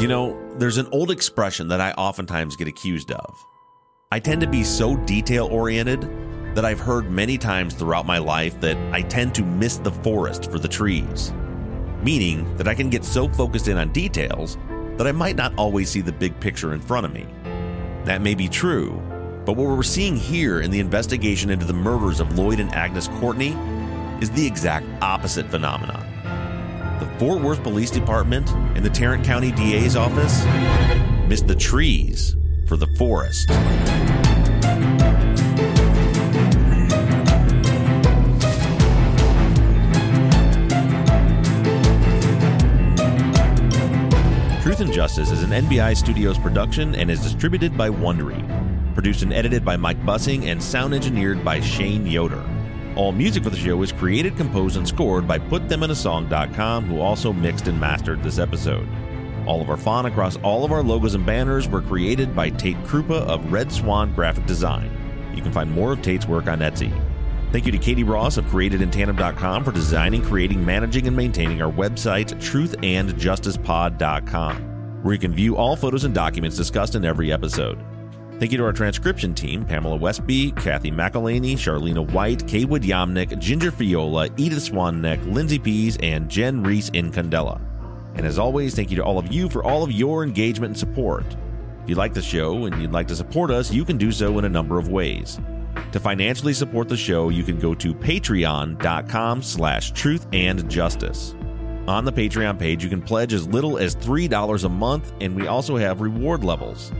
You 0.00 0.08
know, 0.08 0.38
there's 0.56 0.78
an 0.78 0.88
old 0.90 1.10
expression 1.10 1.68
that 1.68 1.82
I 1.82 1.92
oftentimes 1.92 2.56
get 2.56 2.66
accused 2.66 3.12
of. 3.12 3.46
I 4.10 4.20
tend 4.20 4.40
to 4.40 4.46
be 4.46 4.64
so 4.64 4.96
detail 4.96 5.48
oriented 5.48 6.10
that 6.54 6.64
I've 6.64 6.80
heard 6.80 7.10
many 7.10 7.38
times 7.38 7.74
throughout 7.74 8.06
my 8.06 8.18
life 8.18 8.60
that 8.60 8.76
I 8.92 9.02
tend 9.02 9.34
to 9.36 9.42
miss 9.42 9.76
the 9.76 9.92
forest 9.92 10.50
for 10.50 10.58
the 10.58 10.68
trees. 10.68 11.32
Meaning 12.02 12.56
that 12.56 12.68
I 12.68 12.74
can 12.74 12.90
get 12.90 13.04
so 13.04 13.28
focused 13.28 13.68
in 13.68 13.76
on 13.76 13.92
details 13.92 14.56
that 14.96 15.06
I 15.06 15.12
might 15.12 15.36
not 15.36 15.52
always 15.56 15.88
see 15.88 16.00
the 16.00 16.12
big 16.12 16.38
picture 16.40 16.74
in 16.74 16.80
front 16.80 17.06
of 17.06 17.12
me. 17.12 17.26
That 18.04 18.22
may 18.22 18.34
be 18.34 18.48
true, 18.48 19.00
but 19.44 19.56
what 19.56 19.68
we're 19.68 19.82
seeing 19.82 20.16
here 20.16 20.60
in 20.60 20.70
the 20.70 20.80
investigation 20.80 21.50
into 21.50 21.64
the 21.64 21.72
murders 21.72 22.20
of 22.20 22.38
Lloyd 22.38 22.60
and 22.60 22.72
Agnes 22.74 23.08
Courtney 23.18 23.56
is 24.20 24.30
the 24.30 24.46
exact 24.46 24.86
opposite 25.00 25.46
phenomenon. 25.46 26.04
The 27.00 27.06
Fort 27.18 27.40
Worth 27.40 27.62
Police 27.62 27.90
Department 27.90 28.50
and 28.74 28.84
the 28.84 28.90
Tarrant 28.90 29.24
County 29.24 29.52
DA's 29.52 29.96
office 29.96 30.44
missed 31.28 31.46
the 31.46 31.54
trees 31.54 32.36
for 32.66 32.76
the 32.76 32.88
forest. 32.98 33.48
Truth 44.78 44.90
and 44.90 44.94
Justice 44.94 45.32
is 45.32 45.42
an 45.42 45.50
NBI 45.50 45.96
Studios 45.96 46.38
production 46.38 46.94
and 46.94 47.10
is 47.10 47.20
distributed 47.20 47.76
by 47.76 47.90
Wondery. 47.90 48.94
Produced 48.94 49.22
and 49.22 49.32
edited 49.32 49.64
by 49.64 49.76
Mike 49.76 50.00
Bussing 50.06 50.44
and 50.44 50.62
sound 50.62 50.94
engineered 50.94 51.44
by 51.44 51.58
Shane 51.58 52.06
Yoder. 52.06 52.40
All 52.94 53.10
music 53.10 53.42
for 53.42 53.50
the 53.50 53.56
show 53.56 53.82
is 53.82 53.90
created, 53.90 54.36
composed, 54.36 54.76
and 54.76 54.86
scored 54.86 55.26
by 55.26 55.40
PutThemInASong.com, 55.40 56.84
who 56.84 57.00
also 57.00 57.32
mixed 57.32 57.66
and 57.66 57.80
mastered 57.80 58.22
this 58.22 58.38
episode. 58.38 58.88
All 59.48 59.60
of 59.60 59.68
our 59.68 59.76
font 59.76 60.06
across 60.06 60.36
all 60.44 60.64
of 60.64 60.70
our 60.70 60.84
logos 60.84 61.16
and 61.16 61.26
banners 61.26 61.68
were 61.68 61.82
created 61.82 62.36
by 62.36 62.48
Tate 62.48 62.80
Krupa 62.84 63.22
of 63.22 63.50
Red 63.50 63.72
Swan 63.72 64.14
Graphic 64.14 64.46
Design. 64.46 64.92
You 65.34 65.42
can 65.42 65.50
find 65.50 65.72
more 65.72 65.92
of 65.92 66.02
Tate's 66.02 66.28
work 66.28 66.46
on 66.46 66.60
Etsy. 66.60 66.92
Thank 67.50 67.66
you 67.66 67.72
to 67.72 67.78
Katie 67.78 68.04
Ross 68.04 68.36
of 68.36 68.44
CreatedInTandem.com 68.44 69.64
for 69.64 69.72
designing, 69.72 70.22
creating, 70.22 70.64
managing, 70.64 71.08
and 71.08 71.16
maintaining 71.16 71.60
our 71.62 71.72
website, 71.72 72.32
TruthAndJusticePod.com, 72.34 74.67
where 75.02 75.14
you 75.14 75.20
can 75.20 75.32
view 75.32 75.56
all 75.56 75.76
photos 75.76 76.04
and 76.04 76.14
documents 76.14 76.56
discussed 76.56 76.94
in 76.94 77.04
every 77.04 77.32
episode. 77.32 77.78
Thank 78.38 78.52
you 78.52 78.58
to 78.58 78.64
our 78.64 78.72
transcription 78.72 79.34
team 79.34 79.64
Pamela 79.64 79.96
Westby, 79.96 80.52
Kathy 80.52 80.92
McElhaney, 80.92 81.54
Charlena 81.54 82.08
White, 82.12 82.46
Kaywood 82.46 82.84
Yamnick, 82.84 83.36
Ginger 83.38 83.72
Fiola, 83.72 84.32
Edith 84.36 84.70
Swanneck, 84.70 85.24
Lindsay 85.32 85.58
Pease, 85.58 85.96
and 86.02 86.28
Jen 86.28 86.62
Reese 86.62 86.88
in 86.90 87.10
Candela. 87.10 87.60
And 88.14 88.24
as 88.24 88.38
always, 88.38 88.74
thank 88.74 88.90
you 88.90 88.96
to 88.96 89.04
all 89.04 89.18
of 89.18 89.32
you 89.32 89.48
for 89.48 89.64
all 89.64 89.82
of 89.82 89.90
your 89.90 90.22
engagement 90.22 90.70
and 90.70 90.78
support. 90.78 91.24
If 91.82 91.90
you 91.90 91.94
like 91.96 92.14
the 92.14 92.22
show 92.22 92.66
and 92.66 92.80
you'd 92.80 92.92
like 92.92 93.08
to 93.08 93.16
support 93.16 93.50
us, 93.50 93.72
you 93.72 93.84
can 93.84 93.96
do 93.96 94.12
so 94.12 94.38
in 94.38 94.44
a 94.44 94.48
number 94.48 94.78
of 94.78 94.88
ways. 94.88 95.40
To 95.92 95.98
financially 95.98 96.52
support 96.52 96.88
the 96.88 96.96
show, 96.96 97.30
you 97.30 97.42
can 97.42 97.58
go 97.58 97.74
to 97.74 97.94
patreon.com 97.94 99.42
slash 99.42 99.92
truth 99.92 100.26
and 100.32 100.68
justice. 100.70 101.34
On 101.88 102.04
the 102.04 102.12
Patreon 102.12 102.58
page, 102.58 102.84
you 102.84 102.90
can 102.90 103.00
pledge 103.00 103.32
as 103.32 103.48
little 103.48 103.78
as 103.78 103.96
$3 103.96 104.64
a 104.64 104.68
month, 104.68 105.10
and 105.22 105.34
we 105.34 105.46
also 105.46 105.78
have 105.78 106.02
reward 106.02 106.44
levels. 106.44 106.92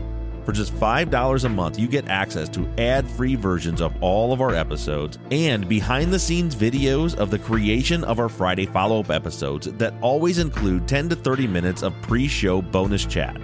For 0.43 0.51
just 0.51 0.73
$5 0.73 1.45
a 1.45 1.49
month, 1.49 1.77
you 1.77 1.87
get 1.87 2.09
access 2.09 2.49
to 2.49 2.67
ad 2.79 3.07
free 3.07 3.35
versions 3.35 3.81
of 3.81 3.93
all 4.01 4.33
of 4.33 4.41
our 4.41 4.55
episodes 4.55 5.19
and 5.29 5.69
behind 5.69 6.11
the 6.11 6.17
scenes 6.17 6.55
videos 6.55 7.15
of 7.15 7.29
the 7.29 7.37
creation 7.37 8.03
of 8.03 8.17
our 8.17 8.29
Friday 8.29 8.65
follow 8.65 9.01
up 9.01 9.11
episodes 9.11 9.71
that 9.73 9.93
always 10.01 10.39
include 10.39 10.87
10 10.87 11.09
to 11.09 11.15
30 11.15 11.45
minutes 11.45 11.83
of 11.83 11.93
pre 12.01 12.27
show 12.27 12.59
bonus 12.59 13.05
chat. 13.05 13.39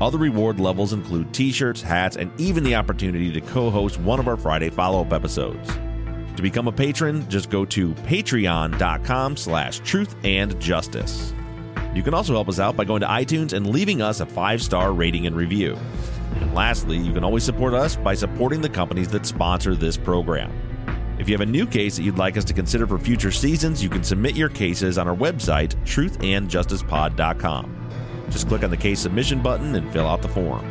Other 0.00 0.18
reward 0.18 0.58
levels 0.58 0.92
include 0.92 1.32
t 1.32 1.52
shirts, 1.52 1.80
hats, 1.80 2.16
and 2.16 2.32
even 2.40 2.64
the 2.64 2.74
opportunity 2.74 3.30
to 3.30 3.40
co 3.40 3.70
host 3.70 4.00
one 4.00 4.18
of 4.18 4.26
our 4.26 4.36
Friday 4.36 4.70
follow 4.70 5.02
up 5.02 5.12
episodes. 5.12 5.70
To 6.40 6.42
become 6.42 6.68
a 6.68 6.72
patron, 6.72 7.28
just 7.28 7.50
go 7.50 7.66
to 7.66 7.92
patreon.com 7.92 9.36
slash 9.36 9.80
truth 9.80 10.16
and 10.24 10.58
justice. 10.58 11.34
You 11.94 12.02
can 12.02 12.14
also 12.14 12.32
help 12.32 12.48
us 12.48 12.58
out 12.58 12.78
by 12.78 12.86
going 12.86 13.02
to 13.02 13.06
iTunes 13.06 13.52
and 13.52 13.68
leaving 13.68 14.00
us 14.00 14.20
a 14.20 14.26
five 14.26 14.62
star 14.62 14.94
rating 14.94 15.26
and 15.26 15.36
review. 15.36 15.76
And 16.36 16.54
lastly, 16.54 16.96
you 16.96 17.12
can 17.12 17.24
always 17.24 17.44
support 17.44 17.74
us 17.74 17.94
by 17.94 18.14
supporting 18.14 18.62
the 18.62 18.70
companies 18.70 19.08
that 19.08 19.26
sponsor 19.26 19.74
this 19.74 19.98
program. 19.98 20.50
If 21.18 21.28
you 21.28 21.34
have 21.34 21.46
a 21.46 21.50
new 21.50 21.66
case 21.66 21.96
that 21.96 22.04
you'd 22.04 22.16
like 22.16 22.38
us 22.38 22.44
to 22.44 22.54
consider 22.54 22.86
for 22.86 22.98
future 22.98 23.30
seasons, 23.30 23.82
you 23.82 23.90
can 23.90 24.02
submit 24.02 24.34
your 24.34 24.48
cases 24.48 24.96
on 24.96 25.06
our 25.06 25.16
website, 25.16 25.74
truthandjusticepod.com. 25.84 27.90
Just 28.30 28.48
click 28.48 28.64
on 28.64 28.70
the 28.70 28.78
case 28.78 29.00
submission 29.00 29.42
button 29.42 29.74
and 29.74 29.92
fill 29.92 30.06
out 30.06 30.22
the 30.22 30.28
form. 30.28 30.64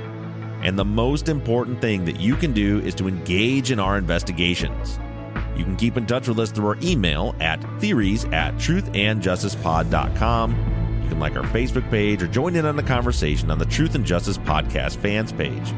And 0.63 0.79
the 0.79 0.85
most 0.85 1.29
important 1.29 1.79
thing 1.79 2.05
that 2.05 2.19
you 2.19 2.35
can 2.35 2.53
do 2.53 2.79
is 2.79 2.95
to 2.95 3.07
engage 3.07 3.69
in 3.69 3.79
our 3.79 3.99
investigations. 3.99 4.99
You 5.59 5.65
can 5.65 5.75
keep 5.75 5.97
in 5.97 6.05
touch 6.05 6.29
with 6.29 6.39
us 6.39 6.51
through 6.51 6.67
our 6.67 6.77
email 6.81 7.35
at 7.41 7.61
theories 7.81 8.23
at 8.25 8.55
truthandjusticepod.com. 8.55 10.51
You 11.03 11.09
can 11.09 11.19
like 11.19 11.35
our 11.35 11.43
Facebook 11.43 11.89
page 11.89 12.23
or 12.23 12.27
join 12.27 12.55
in 12.55 12.65
on 12.65 12.77
the 12.77 12.83
conversation 12.83 13.51
on 13.51 13.59
the 13.59 13.65
Truth 13.65 13.95
and 13.95 14.05
Justice 14.05 14.37
Podcast 14.37 14.95
fans 14.95 15.33
page. 15.33 15.73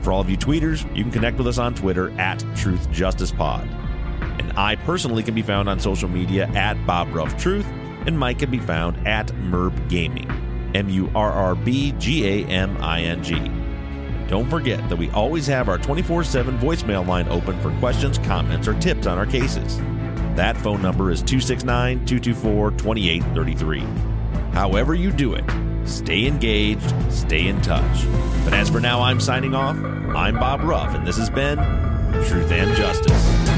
For 0.00 0.12
all 0.12 0.20
of 0.20 0.30
you 0.30 0.36
tweeters, 0.36 0.86
you 0.96 1.02
can 1.02 1.10
connect 1.10 1.38
with 1.38 1.48
us 1.48 1.58
on 1.58 1.74
Twitter 1.74 2.10
at 2.20 2.38
Truth 2.54 2.88
Justice 2.92 3.32
Pod. 3.32 3.68
And 4.38 4.52
I 4.56 4.76
personally 4.76 5.24
can 5.24 5.34
be 5.34 5.42
found 5.42 5.68
on 5.68 5.80
social 5.80 6.08
media 6.08 6.46
at 6.54 6.74
Bob 6.86 7.12
Ruff 7.12 7.36
Truth, 7.36 7.66
and 8.06 8.16
Mike 8.16 8.38
can 8.38 8.52
be 8.52 8.60
found 8.60 9.08
at 9.08 9.26
Murrb 9.26 9.88
Gaming. 9.88 10.30
M 10.76 10.88
U 10.88 11.10
R 11.16 11.32
R 11.32 11.56
B 11.56 11.90
G 11.98 12.28
A 12.28 12.46
M 12.46 12.76
I 12.80 13.00
N 13.02 13.24
G. 13.24 13.34
Don't 14.28 14.50
forget 14.50 14.88
that 14.88 14.96
we 14.96 15.08
always 15.10 15.46
have 15.46 15.68
our 15.68 15.78
24 15.78 16.24
7 16.24 16.58
voicemail 16.58 17.06
line 17.06 17.28
open 17.28 17.60
for 17.60 17.70
questions, 17.78 18.18
comments, 18.18 18.66
or 18.66 18.74
tips 18.80 19.06
on 19.06 19.18
our 19.18 19.26
cases. 19.26 19.78
That 20.34 20.56
phone 20.56 20.82
number 20.82 21.10
is 21.10 21.22
269 21.22 22.04
224 22.06 22.70
2833. 22.72 23.80
However, 24.52 24.94
you 24.94 25.12
do 25.12 25.34
it, 25.34 25.44
stay 25.84 26.26
engaged, 26.26 26.94
stay 27.12 27.46
in 27.46 27.60
touch. 27.62 28.04
But 28.44 28.52
as 28.52 28.68
for 28.68 28.80
now, 28.80 29.00
I'm 29.00 29.20
signing 29.20 29.54
off. 29.54 29.76
I'm 29.76 30.34
Bob 30.34 30.62
Ruff, 30.62 30.94
and 30.94 31.06
this 31.06 31.16
has 31.18 31.30
been 31.30 31.58
Truth 32.26 32.50
and 32.50 32.74
Justice. 32.76 33.55